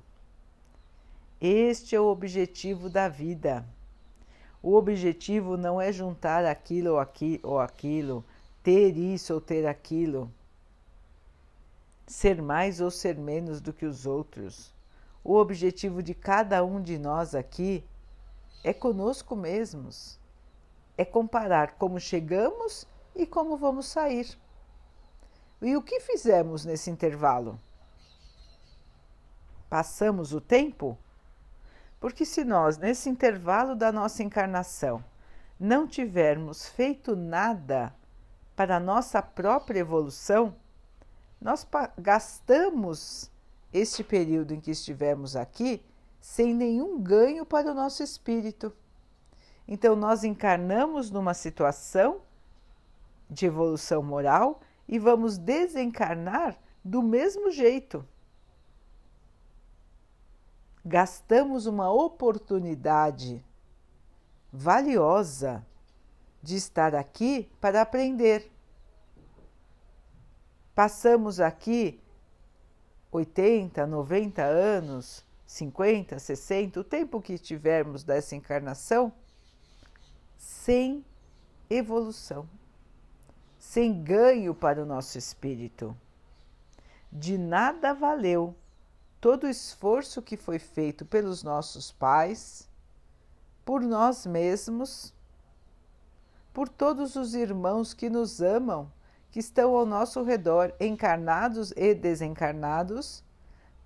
Este 1.40 1.94
é 1.94 2.00
o 2.00 2.08
objetivo 2.08 2.90
da 2.90 3.08
vida. 3.08 3.64
O 4.60 4.74
objetivo 4.74 5.56
não 5.56 5.80
é 5.80 5.92
juntar 5.92 6.44
aquilo 6.44 6.94
ou, 6.94 6.98
aqui, 6.98 7.38
ou 7.40 7.60
aquilo, 7.60 8.24
ter 8.64 8.96
isso 8.96 9.32
ou 9.32 9.40
ter 9.40 9.64
aquilo, 9.64 10.28
ser 12.04 12.42
mais 12.42 12.80
ou 12.80 12.90
ser 12.90 13.16
menos 13.16 13.60
do 13.60 13.72
que 13.72 13.86
os 13.86 14.06
outros. 14.06 14.76
O 15.28 15.36
objetivo 15.36 16.02
de 16.02 16.14
cada 16.14 16.64
um 16.64 16.80
de 16.80 16.96
nós 16.98 17.34
aqui 17.34 17.84
é 18.64 18.72
conosco 18.72 19.36
mesmos, 19.36 20.18
é 20.96 21.04
comparar 21.04 21.72
como 21.72 22.00
chegamos 22.00 22.86
e 23.14 23.26
como 23.26 23.54
vamos 23.58 23.88
sair. 23.88 24.38
E 25.60 25.76
o 25.76 25.82
que 25.82 26.00
fizemos 26.00 26.64
nesse 26.64 26.90
intervalo? 26.90 27.60
Passamos 29.68 30.32
o 30.32 30.40
tempo 30.40 30.96
porque 32.00 32.24
se 32.24 32.42
nós, 32.42 32.78
nesse 32.78 33.10
intervalo 33.10 33.76
da 33.76 33.92
nossa 33.92 34.22
encarnação, 34.22 35.04
não 35.60 35.86
tivermos 35.86 36.66
feito 36.70 37.14
nada 37.14 37.94
para 38.56 38.76
a 38.76 38.80
nossa 38.80 39.20
própria 39.20 39.80
evolução, 39.80 40.56
nós 41.38 41.68
gastamos 41.98 43.30
este 43.72 44.02
período 44.02 44.54
em 44.54 44.60
que 44.60 44.70
estivemos 44.70 45.36
aqui 45.36 45.84
sem 46.20 46.54
nenhum 46.54 47.00
ganho 47.00 47.46
para 47.46 47.70
o 47.70 47.74
nosso 47.74 48.02
espírito. 48.02 48.72
Então, 49.66 49.94
nós 49.94 50.24
encarnamos 50.24 51.10
numa 51.10 51.34
situação 51.34 52.22
de 53.30 53.46
evolução 53.46 54.02
moral 54.02 54.60
e 54.88 54.98
vamos 54.98 55.36
desencarnar 55.36 56.58
do 56.82 57.02
mesmo 57.02 57.50
jeito 57.50 58.04
gastamos 60.88 61.66
uma 61.66 61.92
oportunidade 61.92 63.44
valiosa 64.50 65.64
de 66.42 66.56
estar 66.56 66.94
aqui 66.94 67.50
para 67.60 67.82
aprender. 67.82 68.50
Passamos 70.74 71.40
aqui 71.40 72.00
80, 73.10 73.86
90 73.86 74.42
anos, 74.42 75.24
50, 75.46 76.18
60, 76.18 76.80
o 76.80 76.84
tempo 76.84 77.20
que 77.20 77.38
tivermos 77.38 78.04
dessa 78.04 78.36
encarnação, 78.36 79.12
sem 80.36 81.04
evolução, 81.70 82.48
sem 83.58 84.02
ganho 84.02 84.54
para 84.54 84.82
o 84.82 84.86
nosso 84.86 85.16
espírito. 85.16 85.96
De 87.10 87.38
nada 87.38 87.94
valeu 87.94 88.54
todo 89.20 89.44
o 89.44 89.48
esforço 89.48 90.22
que 90.22 90.36
foi 90.36 90.58
feito 90.58 91.04
pelos 91.04 91.42
nossos 91.42 91.90
pais, 91.90 92.68
por 93.64 93.80
nós 93.80 94.26
mesmos, 94.26 95.12
por 96.52 96.68
todos 96.68 97.16
os 97.16 97.34
irmãos 97.34 97.92
que 97.94 98.08
nos 98.08 98.40
amam, 98.40 98.90
que 99.30 99.40
estão 99.40 99.74
ao 99.74 99.84
nosso 99.84 100.22
redor, 100.22 100.72
encarnados 100.80 101.72
e 101.76 101.94
desencarnados, 101.94 103.22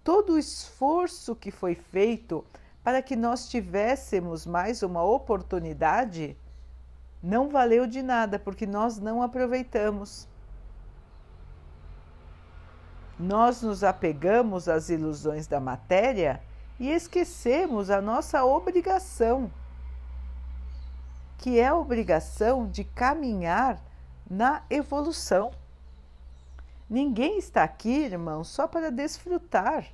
todo 0.04 0.34
o 0.34 0.38
esforço 0.38 1.34
que 1.34 1.50
foi 1.50 1.74
feito 1.74 2.44
para 2.82 3.02
que 3.02 3.16
nós 3.16 3.48
tivéssemos 3.48 4.46
mais 4.46 4.82
uma 4.82 5.02
oportunidade 5.02 6.36
não 7.22 7.48
valeu 7.48 7.86
de 7.86 8.02
nada, 8.02 8.38
porque 8.38 8.66
nós 8.66 8.98
não 8.98 9.22
aproveitamos. 9.22 10.26
Nós 13.18 13.62
nos 13.62 13.84
apegamos 13.84 14.68
às 14.68 14.88
ilusões 14.88 15.46
da 15.46 15.60
matéria 15.60 16.42
e 16.80 16.90
esquecemos 16.90 17.90
a 17.90 18.00
nossa 18.00 18.44
obrigação, 18.44 19.52
que 21.38 21.60
é 21.60 21.68
a 21.68 21.76
obrigação 21.76 22.66
de 22.66 22.82
caminhar 22.82 23.80
na 24.32 24.62
evolução. 24.70 25.52
Ninguém 26.88 27.36
está 27.36 27.62
aqui, 27.62 28.04
irmão, 28.04 28.42
só 28.42 28.66
para 28.66 28.90
desfrutar, 28.90 29.86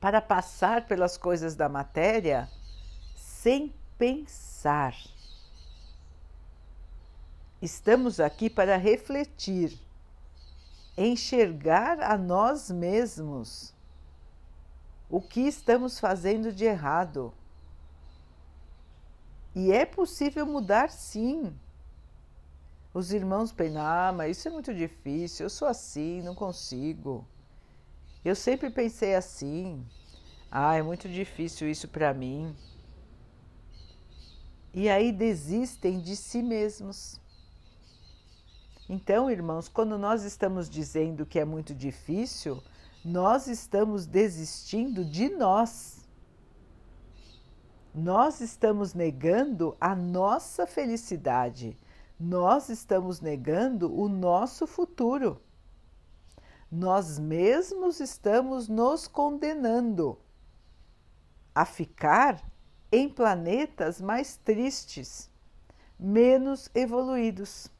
para 0.00 0.20
passar 0.20 0.86
pelas 0.86 1.16
coisas 1.16 1.54
da 1.54 1.68
matéria 1.68 2.50
sem 3.14 3.72
pensar. 3.96 4.96
Estamos 7.62 8.18
aqui 8.18 8.50
para 8.50 8.76
refletir 8.76 9.78
enxergar 10.98 12.00
a 12.00 12.18
nós 12.18 12.68
mesmos 12.68 13.72
o 15.08 15.20
que 15.20 15.42
estamos 15.42 16.00
fazendo 16.00 16.52
de 16.52 16.64
errado. 16.64 17.32
E 19.54 19.70
é 19.70 19.86
possível 19.86 20.44
mudar 20.44 20.90
sim. 20.90 21.56
Os 22.98 23.12
irmãos 23.12 23.52
pensam, 23.52 23.82
ah, 23.82 24.10
mas 24.10 24.38
isso 24.38 24.48
é 24.48 24.50
muito 24.50 24.72
difícil, 24.72 25.44
eu 25.44 25.50
sou 25.50 25.68
assim, 25.68 26.22
não 26.22 26.34
consigo. 26.34 27.28
Eu 28.24 28.34
sempre 28.34 28.70
pensei 28.70 29.14
assim. 29.14 29.84
Ah, 30.50 30.76
é 30.76 30.82
muito 30.82 31.06
difícil 31.06 31.68
isso 31.68 31.88
para 31.88 32.14
mim. 32.14 32.56
E 34.72 34.88
aí 34.88 35.12
desistem 35.12 36.00
de 36.00 36.16
si 36.16 36.42
mesmos. 36.42 37.20
Então, 38.88 39.30
irmãos, 39.30 39.68
quando 39.68 39.98
nós 39.98 40.22
estamos 40.22 40.66
dizendo 40.66 41.26
que 41.26 41.38
é 41.38 41.44
muito 41.44 41.74
difícil, 41.74 42.62
nós 43.04 43.46
estamos 43.46 44.06
desistindo 44.06 45.04
de 45.04 45.28
nós. 45.28 46.08
Nós 47.94 48.40
estamos 48.40 48.94
negando 48.94 49.76
a 49.78 49.94
nossa 49.94 50.66
felicidade, 50.66 51.76
nós 52.18 52.68
estamos 52.68 53.20
negando 53.20 53.94
o 53.94 54.08
nosso 54.08 54.66
futuro. 54.66 55.40
Nós 56.70 57.18
mesmos 57.18 58.00
estamos 58.00 58.68
nos 58.68 59.06
condenando 59.06 60.18
a 61.54 61.64
ficar 61.64 62.42
em 62.90 63.08
planetas 63.08 64.00
mais 64.00 64.36
tristes, 64.36 65.30
menos 65.98 66.70
evoluídos 66.74 67.70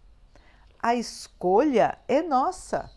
a 0.86 0.94
escolha 0.94 1.98
é 2.06 2.22
nossa. 2.22 2.88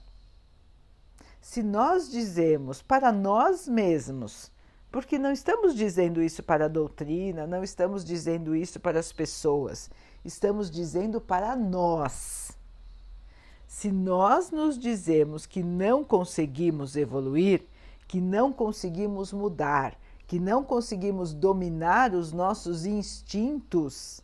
Se 1.42 1.64
nós 1.64 2.08
dizemos 2.12 2.84
para 2.84 3.12
nós 3.12 3.68
mesmos, 3.68 4.52
porque 4.92 5.18
não 5.18 5.32
estamos 5.32 5.76
dizendo 5.76 6.22
isso 6.22 6.44
para 6.44 6.66
a 6.66 6.68
doutrina, 6.68 7.48
não 7.48 7.64
estamos 7.64 8.06
dizendo 8.06 8.56
isso 8.56 8.80
para 8.80 9.00
as 9.00 9.12
pessoas, 9.12 9.90
estamos 10.24 10.70
dizendo 10.70 11.22
para 11.22 11.56
nós. 11.56 12.52
Se 13.68 13.92
nós 13.92 14.52
nos 14.52 14.78
dizemos 14.78 15.46
que 15.46 15.64
não 15.64 16.04
conseguimos 16.04 16.96
evoluir, 16.96 17.64
que 18.08 18.20
não 18.20 18.52
conseguimos 18.52 19.32
mudar, 19.32 19.96
que 20.28 20.40
não 20.40 20.64
conseguimos 20.64 21.34
dominar 21.34 22.14
os 22.14 22.34
nossos 22.34 22.86
instintos, 22.86 24.22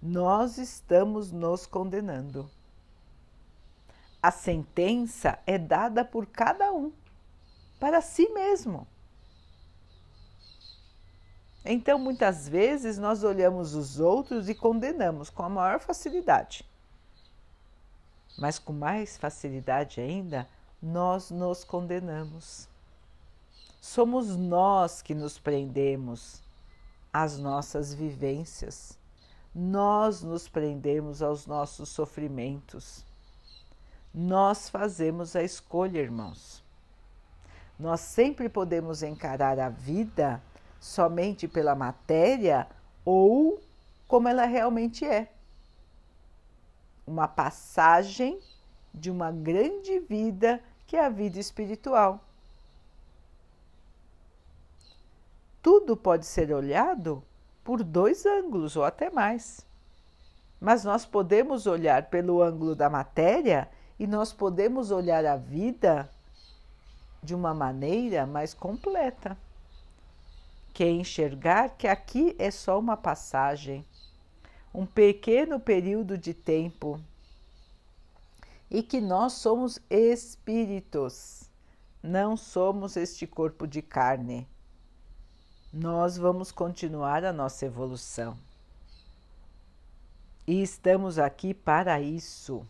nós 0.00 0.58
estamos 0.58 1.32
nos 1.32 1.66
condenando. 1.66 2.48
A 4.22 4.30
sentença 4.30 5.38
é 5.46 5.58
dada 5.58 6.04
por 6.04 6.26
cada 6.26 6.72
um, 6.72 6.92
para 7.78 8.00
si 8.00 8.28
mesmo. 8.30 8.86
Então, 11.68 11.98
muitas 11.98 12.48
vezes, 12.48 12.96
nós 12.96 13.24
olhamos 13.24 13.74
os 13.74 13.98
outros 13.98 14.48
e 14.48 14.54
condenamos 14.54 15.28
com 15.30 15.42
a 15.42 15.48
maior 15.48 15.80
facilidade. 15.80 16.64
Mas 18.38 18.58
com 18.58 18.72
mais 18.72 19.16
facilidade 19.16 20.00
ainda, 20.00 20.46
nós 20.80 21.30
nos 21.30 21.64
condenamos. 21.64 22.68
Somos 23.80 24.36
nós 24.36 25.02
que 25.02 25.14
nos 25.14 25.38
prendemos 25.38 26.42
às 27.12 27.38
nossas 27.38 27.94
vivências, 27.94 28.98
nós 29.54 30.22
nos 30.22 30.48
prendemos 30.48 31.22
aos 31.22 31.46
nossos 31.46 31.88
sofrimentos. 31.88 33.04
Nós 34.12 34.68
fazemos 34.68 35.34
a 35.34 35.42
escolha, 35.42 35.98
irmãos. 35.98 36.62
Nós 37.78 38.00
sempre 38.00 38.48
podemos 38.48 39.02
encarar 39.02 39.58
a 39.58 39.68
vida 39.68 40.42
somente 40.86 41.48
pela 41.48 41.74
matéria 41.74 42.68
ou 43.04 43.60
como 44.06 44.28
ela 44.28 44.46
realmente 44.46 45.04
é. 45.04 45.32
Uma 47.04 47.26
passagem 47.26 48.40
de 48.94 49.10
uma 49.10 49.32
grande 49.32 49.98
vida 49.98 50.62
que 50.86 50.96
é 50.96 51.04
a 51.04 51.08
vida 51.08 51.40
espiritual. 51.40 52.20
Tudo 55.60 55.96
pode 55.96 56.24
ser 56.24 56.52
olhado 56.52 57.22
por 57.64 57.82
dois 57.82 58.24
ângulos 58.24 58.76
ou 58.76 58.84
até 58.84 59.10
mais. 59.10 59.66
Mas 60.60 60.84
nós 60.84 61.04
podemos 61.04 61.66
olhar 61.66 62.08
pelo 62.08 62.40
ângulo 62.40 62.76
da 62.76 62.88
matéria 62.88 63.68
e 63.98 64.06
nós 64.06 64.32
podemos 64.32 64.92
olhar 64.92 65.26
a 65.26 65.36
vida 65.36 66.08
de 67.20 67.34
uma 67.34 67.52
maneira 67.52 68.24
mais 68.24 68.54
completa 68.54 69.36
que 70.76 70.84
é 70.84 70.90
enxergar 70.90 71.70
que 71.70 71.88
aqui 71.88 72.36
é 72.38 72.50
só 72.50 72.78
uma 72.78 72.98
passagem, 72.98 73.82
um 74.74 74.84
pequeno 74.84 75.58
período 75.58 76.18
de 76.18 76.34
tempo 76.34 77.00
e 78.70 78.82
que 78.82 79.00
nós 79.00 79.32
somos 79.32 79.80
espíritos, 79.88 81.48
não 82.02 82.36
somos 82.36 82.94
este 82.94 83.26
corpo 83.26 83.66
de 83.66 83.80
carne. 83.80 84.46
Nós 85.72 86.18
vamos 86.18 86.52
continuar 86.52 87.24
a 87.24 87.32
nossa 87.32 87.64
evolução. 87.64 88.36
E 90.46 90.60
estamos 90.60 91.18
aqui 91.18 91.54
para 91.54 92.02
isso. 92.02 92.66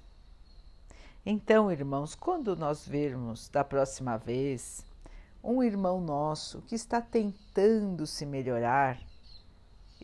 Então, 1.25 1.73
irmãos, 1.73 2.15
quando 2.15 2.55
nós 2.55 2.87
vermos 2.87 3.49
da 3.49 3.65
próxima 3.65 4.17
vez 4.17 4.87
um 5.47 5.63
irmão 5.63 6.01
nosso 6.01 6.61
que 6.63 6.75
está 6.75 7.01
tentando 7.01 8.05
se 8.05 8.27
melhorar, 8.27 9.01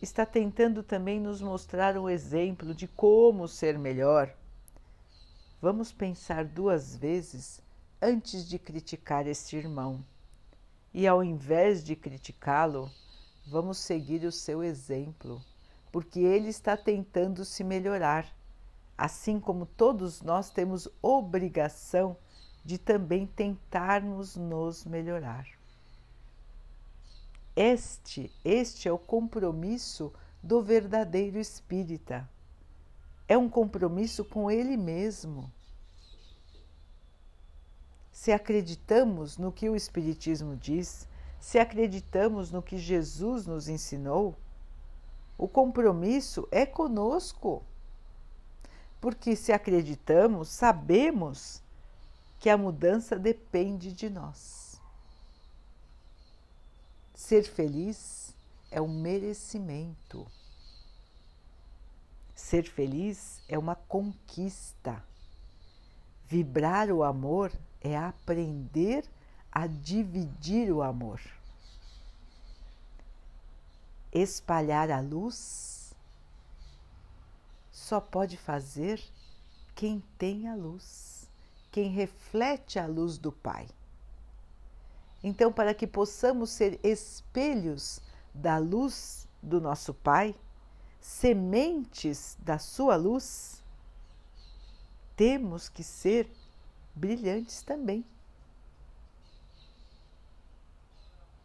está 0.01 0.25
tentando 0.25 0.81
também 0.81 1.19
nos 1.19 1.41
mostrar 1.41 1.97
um 1.97 2.09
exemplo 2.09 2.73
de 2.73 2.87
como 2.87 3.45
ser 3.45 3.77
melhor. 3.77 4.33
Vamos 5.61 5.91
pensar 5.91 6.45
duas 6.45 6.95
vezes 6.95 7.61
antes 8.01 8.47
de 8.47 8.57
criticar 8.57 9.27
este 9.27 9.57
irmão. 9.57 10.01
E 10.93 11.05
ao 11.05 11.21
invés 11.21 11.83
de 11.83 11.93
criticá-lo, 11.93 12.89
vamos 13.45 13.79
seguir 13.79 14.23
o 14.23 14.31
seu 14.31 14.63
exemplo, 14.63 15.41
porque 15.91 16.21
ele 16.21 16.47
está 16.47 16.77
tentando 16.77 17.43
se 17.43 17.65
melhorar, 17.65 18.33
assim 18.97 19.41
como 19.41 19.65
todos 19.65 20.21
nós 20.21 20.49
temos 20.49 20.87
obrigação 21.01 22.15
de 22.63 22.77
também 22.77 23.25
tentarmos 23.25 24.35
nos 24.35 24.85
melhorar. 24.85 25.47
Este, 27.55 28.31
este 28.43 28.87
é 28.87 28.91
o 28.91 28.97
compromisso 28.97 30.11
do 30.41 30.61
verdadeiro 30.61 31.37
espírita. 31.37 32.27
É 33.27 33.37
um 33.37 33.49
compromisso 33.49 34.25
com 34.25 34.49
ele 34.49 34.75
mesmo. 34.75 35.51
Se 38.11 38.31
acreditamos 38.31 39.37
no 39.37 39.51
que 39.51 39.69
o 39.69 39.75
Espiritismo 39.75 40.55
diz, 40.55 41.07
se 41.39 41.59
acreditamos 41.59 42.51
no 42.51 42.61
que 42.61 42.77
Jesus 42.77 43.45
nos 43.45 43.67
ensinou, 43.67 44.35
o 45.37 45.47
compromisso 45.47 46.47
é 46.51 46.65
conosco. 46.65 47.63
Porque 49.01 49.35
se 49.35 49.51
acreditamos, 49.51 50.49
sabemos 50.49 51.61
que 52.43 52.49
a 52.49 52.57
mudança 52.57 53.17
depende 53.17 53.93
de 53.93 54.09
nós. 54.09 54.77
Ser 57.15 57.43
feliz 57.43 58.35
é 58.69 58.81
um 58.81 58.99
merecimento. 59.01 60.27
Ser 62.35 62.69
feliz 62.69 63.41
é 63.47 63.57
uma 63.57 63.75
conquista. 63.75 65.01
Vibrar 66.27 66.91
o 66.91 67.01
amor 67.01 67.49
é 67.79 67.95
aprender 67.95 69.09
a 69.49 69.65
dividir 69.65 70.69
o 70.69 70.83
amor. 70.83 71.21
Espalhar 74.11 74.91
a 74.91 74.99
luz 74.99 75.95
só 77.71 78.01
pode 78.01 78.35
fazer 78.35 79.01
quem 79.73 80.03
tem 80.17 80.49
a 80.49 80.55
luz 80.55 81.12
quem 81.73 81.89
reflete 81.89 82.77
a 82.77 82.85
luz 82.85 83.17
do 83.17 83.31
Pai. 83.31 83.67
Então, 85.23 85.51
para 85.51 85.73
que 85.73 85.87
possamos 85.87 86.51
ser 86.51 86.79
espelhos 86.83 87.99
da 88.31 88.59
luz 88.59 89.27
do 89.41 89.59
nosso 89.59 89.91
Pai, 89.91 90.35
sementes 91.01 92.37
da 92.39 92.59
sua 92.59 92.95
luz, 92.95 93.63
temos 95.15 95.67
que 95.67 95.83
ser 95.83 96.29
brilhantes 96.93 97.63
também. 97.63 98.05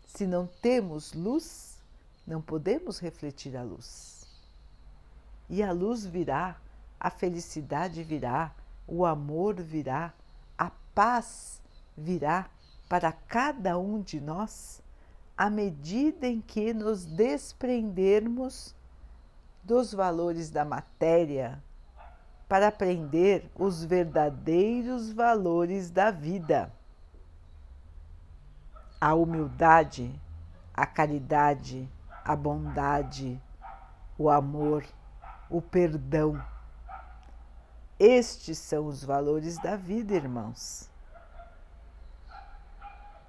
Se 0.09 0.27
não 0.27 0.47
temos 0.47 1.15
luz, 1.15 1.79
não 2.27 2.43
podemos 2.43 2.99
refletir 2.99 3.57
a 3.57 3.63
luz. 3.63 4.27
E 5.49 5.63
a 5.63 5.73
luz 5.73 6.05
virá, 6.05 6.61
a 7.01 7.09
felicidade 7.09 8.03
virá, 8.03 8.55
o 8.89 9.05
amor 9.05 9.61
virá, 9.61 10.15
a 10.57 10.71
paz 10.95 11.61
virá 11.97 12.49
para 12.89 13.13
cada 13.13 13.79
um 13.79 14.01
de 14.01 14.19
nós 14.19 14.83
à 15.37 15.51
medida 15.51 16.27
em 16.27 16.41
que 16.41 16.73
nos 16.73 17.05
desprendermos 17.05 18.75
dos 19.63 19.93
valores 19.93 20.51
da 20.51 20.65
matéria 20.65 21.63
para 22.49 22.69
aprender 22.69 23.49
os 23.55 23.85
verdadeiros 23.85 25.13
valores 25.13 25.91
da 25.91 26.11
vida. 26.11 26.73
A 28.99 29.15
humildade, 29.15 30.19
a 30.73 30.87
caridade, 30.87 31.89
a 32.25 32.35
bondade, 32.35 33.41
o 34.17 34.31
amor, 34.31 34.83
o 35.51 35.61
perdão 35.61 36.43
estes 37.99 38.59
são 38.59 38.87
os 38.87 39.03
valores 39.03 39.59
da 39.59 39.77
vida, 39.77 40.15
irmãos. 40.15 40.89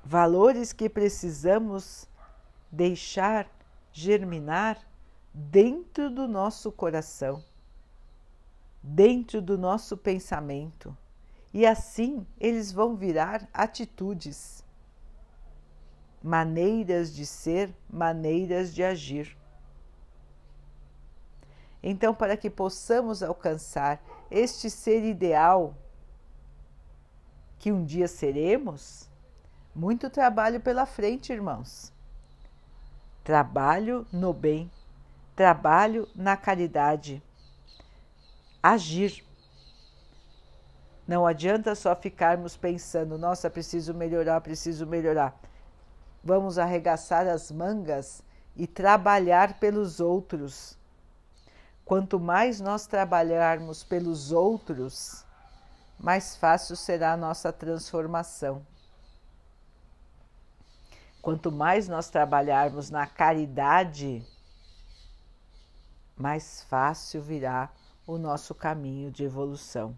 Valores 0.03 0.71
que 0.71 0.89
precisamos 0.89 2.07
deixar 2.71 3.49
germinar 3.91 4.79
dentro 5.33 6.09
do 6.09 6.27
nosso 6.27 6.71
coração, 6.71 7.43
dentro 8.81 9.41
do 9.41 9.57
nosso 9.57 9.97
pensamento, 9.97 10.95
e 11.53 11.65
assim 11.65 12.25
eles 12.39 12.71
vão 12.71 12.95
virar 12.95 13.47
atitudes, 13.53 14.63
maneiras 16.21 17.13
de 17.13 17.25
ser, 17.25 17.73
maneiras 17.89 18.73
de 18.73 18.83
agir. 18.83 19.38
Então, 21.81 22.13
para 22.13 22.35
que 22.35 22.49
possamos 22.49 23.23
alcançar 23.23 24.01
este 24.29 24.69
ser 24.69 25.03
ideal 25.03 25.75
que 27.57 27.71
um 27.71 27.83
dia 27.83 28.07
seremos, 28.07 29.09
muito 29.75 30.09
trabalho 30.09 30.59
pela 30.59 30.85
frente, 30.85 31.33
irmãos. 31.33 31.93
Trabalho 33.23 34.07
no 34.11 34.33
bem, 34.33 34.71
trabalho 35.35 36.07
na 36.15 36.35
caridade, 36.37 37.21
agir. 38.63 39.23
Não 41.07 41.27
adianta 41.27 41.75
só 41.75 41.95
ficarmos 41.95 42.55
pensando, 42.55 43.17
nossa, 43.17 43.49
preciso 43.49 43.93
melhorar, 43.93 44.39
preciso 44.41 44.87
melhorar. 44.87 45.37
Vamos 46.23 46.57
arregaçar 46.57 47.27
as 47.27 47.51
mangas 47.51 48.23
e 48.55 48.65
trabalhar 48.65 49.59
pelos 49.59 49.99
outros. 49.99 50.78
Quanto 51.89 52.19
mais 52.19 52.61
nós 52.61 52.85
trabalharmos 52.85 53.83
pelos 53.83 54.31
outros, 54.31 55.25
mais 55.99 56.35
fácil 56.35 56.75
será 56.75 57.13
a 57.13 57.17
nossa 57.17 57.51
transformação. 57.51 58.63
Quanto 61.19 61.51
mais 61.51 61.87
nós 61.87 62.07
trabalharmos 62.07 62.91
na 62.91 63.07
caridade, 63.07 64.23
mais 66.15 66.61
fácil 66.61 67.23
virá 67.23 67.71
o 68.05 68.19
nosso 68.19 68.53
caminho 68.53 69.09
de 69.09 69.23
evolução. 69.23 69.97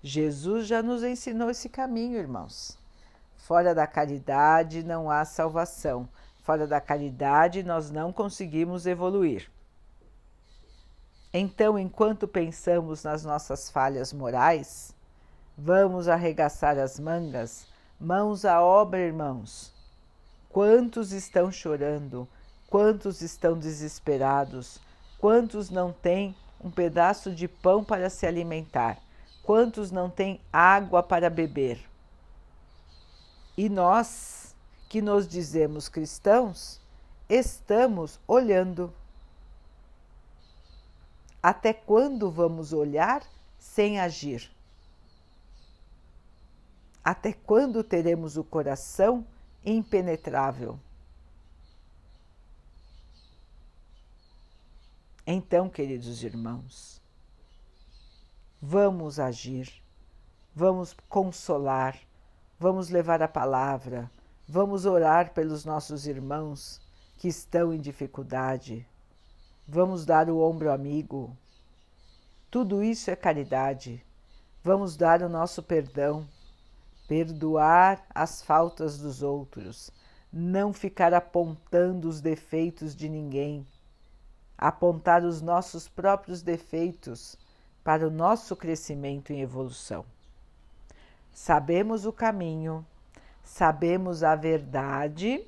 Jesus 0.00 0.68
já 0.68 0.80
nos 0.80 1.02
ensinou 1.02 1.50
esse 1.50 1.68
caminho, 1.68 2.16
irmãos. 2.16 2.78
Fora 3.36 3.74
da 3.74 3.84
caridade 3.84 4.84
não 4.84 5.10
há 5.10 5.24
salvação. 5.24 6.08
Fora 6.44 6.68
da 6.68 6.80
caridade 6.80 7.64
nós 7.64 7.90
não 7.90 8.12
conseguimos 8.12 8.86
evoluir. 8.86 9.50
Então, 11.40 11.78
enquanto 11.78 12.26
pensamos 12.26 13.04
nas 13.04 13.22
nossas 13.22 13.70
falhas 13.70 14.12
morais, 14.12 14.92
vamos 15.56 16.08
arregaçar 16.08 16.76
as 16.76 16.98
mangas, 16.98 17.64
mãos 18.00 18.44
à 18.44 18.60
obra, 18.60 18.98
irmãos. 18.98 19.72
Quantos 20.48 21.12
estão 21.12 21.52
chorando? 21.52 22.26
Quantos 22.68 23.20
estão 23.20 23.56
desesperados? 23.56 24.80
Quantos 25.16 25.70
não 25.70 25.92
têm 25.92 26.34
um 26.60 26.72
pedaço 26.72 27.30
de 27.30 27.46
pão 27.46 27.84
para 27.84 28.10
se 28.10 28.26
alimentar? 28.26 28.98
Quantos 29.44 29.92
não 29.92 30.10
têm 30.10 30.40
água 30.52 31.04
para 31.04 31.30
beber? 31.30 31.78
E 33.56 33.68
nós, 33.68 34.56
que 34.88 35.00
nos 35.00 35.28
dizemos 35.28 35.88
cristãos, 35.88 36.80
estamos 37.28 38.18
olhando. 38.26 38.92
Até 41.42 41.72
quando 41.72 42.30
vamos 42.30 42.72
olhar 42.72 43.22
sem 43.58 43.98
agir? 44.00 44.50
Até 47.04 47.32
quando 47.32 47.82
teremos 47.82 48.36
o 48.36 48.44
coração 48.44 49.26
impenetrável? 49.64 50.78
Então, 55.26 55.68
queridos 55.68 56.22
irmãos, 56.22 56.98
Vamos 58.60 59.20
agir, 59.20 59.72
vamos 60.52 60.92
consolar, 61.08 61.96
vamos 62.58 62.88
levar 62.88 63.22
a 63.22 63.28
palavra, 63.28 64.10
vamos 64.48 64.84
orar 64.84 65.32
pelos 65.32 65.64
nossos 65.64 66.08
irmãos 66.08 66.80
que 67.16 67.28
estão 67.28 67.72
em 67.72 67.80
dificuldade, 67.80 68.84
vamos 69.68 70.06
dar 70.06 70.30
o 70.30 70.40
ombro 70.40 70.72
amigo. 70.72 71.36
Tudo 72.50 72.82
isso 72.82 73.10
é 73.10 73.16
caridade. 73.16 74.02
Vamos 74.64 74.96
dar 74.96 75.22
o 75.22 75.28
nosso 75.28 75.62
perdão, 75.62 76.26
perdoar 77.06 78.02
as 78.14 78.42
faltas 78.42 78.98
dos 78.98 79.22
outros, 79.22 79.90
não 80.32 80.72
ficar 80.72 81.12
apontando 81.12 82.08
os 82.08 82.20
defeitos 82.22 82.96
de 82.96 83.08
ninguém, 83.08 83.66
apontar 84.56 85.22
os 85.22 85.42
nossos 85.42 85.86
próprios 85.86 86.42
defeitos 86.42 87.36
para 87.84 88.06
o 88.06 88.10
nosso 88.10 88.56
crescimento 88.56 89.32
e 89.32 89.40
evolução. 89.40 90.04
Sabemos 91.30 92.06
o 92.06 92.12
caminho, 92.12 92.84
sabemos 93.44 94.22
a 94.22 94.34
verdade 94.34 95.46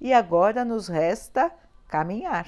e 0.00 0.12
agora 0.12 0.64
nos 0.64 0.86
resta 0.86 1.50
caminhar. 1.88 2.46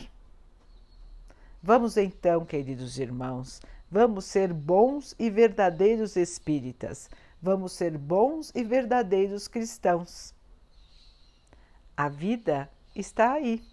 Vamos 1.62 1.96
então, 1.96 2.44
queridos 2.44 2.98
irmãos, 2.98 3.60
vamos 3.90 4.24
ser 4.24 4.52
bons 4.52 5.14
e 5.18 5.30
verdadeiros 5.30 6.16
espíritas, 6.16 7.08
vamos 7.40 7.72
ser 7.72 7.96
bons 7.96 8.52
e 8.54 8.62
verdadeiros 8.62 9.48
cristãos. 9.48 10.34
A 11.96 12.08
vida 12.08 12.70
está 12.94 13.32
aí, 13.32 13.64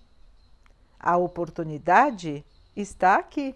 a 0.99 1.17
oportunidade 1.17 2.45
está 2.75 3.15
aqui. 3.15 3.55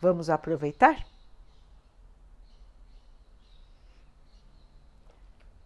Vamos 0.00 0.28
aproveitar? 0.28 1.06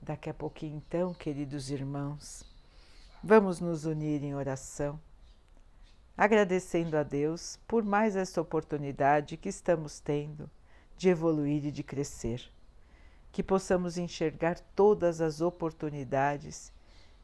Daqui 0.02 0.28
a 0.28 0.34
pouquinho, 0.34 0.76
então, 0.76 1.14
queridos 1.14 1.70
irmãos, 1.70 2.44
vamos 3.22 3.58
nos 3.58 3.86
unir 3.86 4.22
em 4.22 4.34
oração, 4.34 5.00
agradecendo 6.16 6.96
a 6.96 7.02
Deus 7.02 7.58
por 7.66 7.82
mais 7.82 8.14
esta 8.16 8.40
oportunidade 8.40 9.36
que 9.36 9.48
estamos 9.48 9.98
tendo 9.98 10.48
de 10.96 11.08
evoluir 11.08 11.66
e 11.66 11.72
de 11.72 11.82
crescer. 11.82 12.50
Que 13.32 13.42
possamos 13.42 13.98
enxergar 13.98 14.60
todas 14.76 15.20
as 15.20 15.40
oportunidades, 15.40 16.72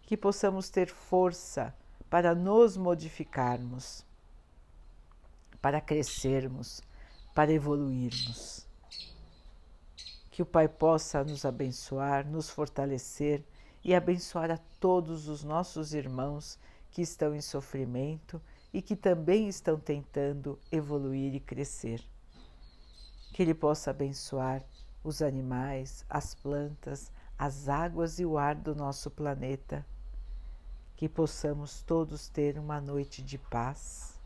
que 0.03 0.17
possamos 0.17 0.69
ter 0.69 0.89
força 0.89 1.75
para 2.09 2.35
nos 2.35 2.77
modificarmos, 2.77 4.05
para 5.63 5.81
crescermos, 5.81 6.83
para 7.33 7.53
evoluirmos. 7.53 8.67
Que 10.33 10.43
o 10.43 10.47
Pai 10.47 10.67
possa 10.67 11.23
nos 11.23 11.45
abençoar, 11.45 12.27
nos 12.27 12.51
fortalecer 12.51 13.45
e 13.85 13.95
abençoar 13.95 14.51
a 14.51 14.59
todos 14.81 15.29
os 15.29 15.45
nossos 15.45 15.95
irmãos 15.95 16.59
que 16.91 17.03
estão 17.03 17.35
em 17.35 17.41
sofrimento 17.41 18.43
e 18.73 18.81
que 18.81 18.95
também 18.95 19.49
estão 19.49 19.79
tentando 19.79 20.59
evoluir 20.71 21.35
e 21.35 21.41
crescer. 21.41 22.03
Que 23.33 23.43
Ele 23.43 23.55
possa 23.55 23.91
abençoar 23.91 24.63
os 25.03 25.23
animais, 25.23 26.05
as 26.09 26.35
plantas, 26.35 27.11
as 27.39 27.69
águas 27.69 28.19
e 28.19 28.25
o 28.25 28.39
ar 28.39 28.55
do 28.55 28.75
nosso 28.75 29.11
planeta. 29.11 29.85
Que 30.97 31.09
possamos 31.09 31.83
todos 31.83 32.29
ter 32.29 32.59
uma 32.59 32.81
noite 32.81 33.23
de 33.23 33.39
paz 33.39 34.21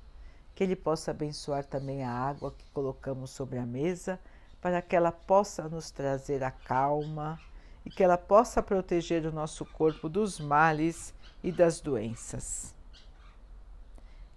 que 0.55 0.63
Ele 0.63 0.77
possa 0.77 1.11
abençoar 1.11 1.65
também 1.65 2.05
a 2.05 2.11
água 2.11 2.53
que 2.53 2.65
colocamos 2.73 3.31
sobre 3.31 3.59
a 3.59 3.67
mesa, 3.67 4.21
para 4.61 4.81
que 4.81 4.95
ela 4.95 5.13
possa 5.13 5.69
nos 5.69 5.91
trazer 5.91 6.43
a 6.43 6.51
calma 6.51 7.39
e 7.85 7.91
que 7.91 8.03
ela 8.03 8.17
possa 8.17 8.63
proteger 8.63 9.27
o 9.27 9.33
nosso 9.33 9.65
corpo 9.65 10.09
dos 10.09 10.39
males 10.41 11.13
e 11.43 11.51
das 11.51 11.81
doenças. 11.81 12.75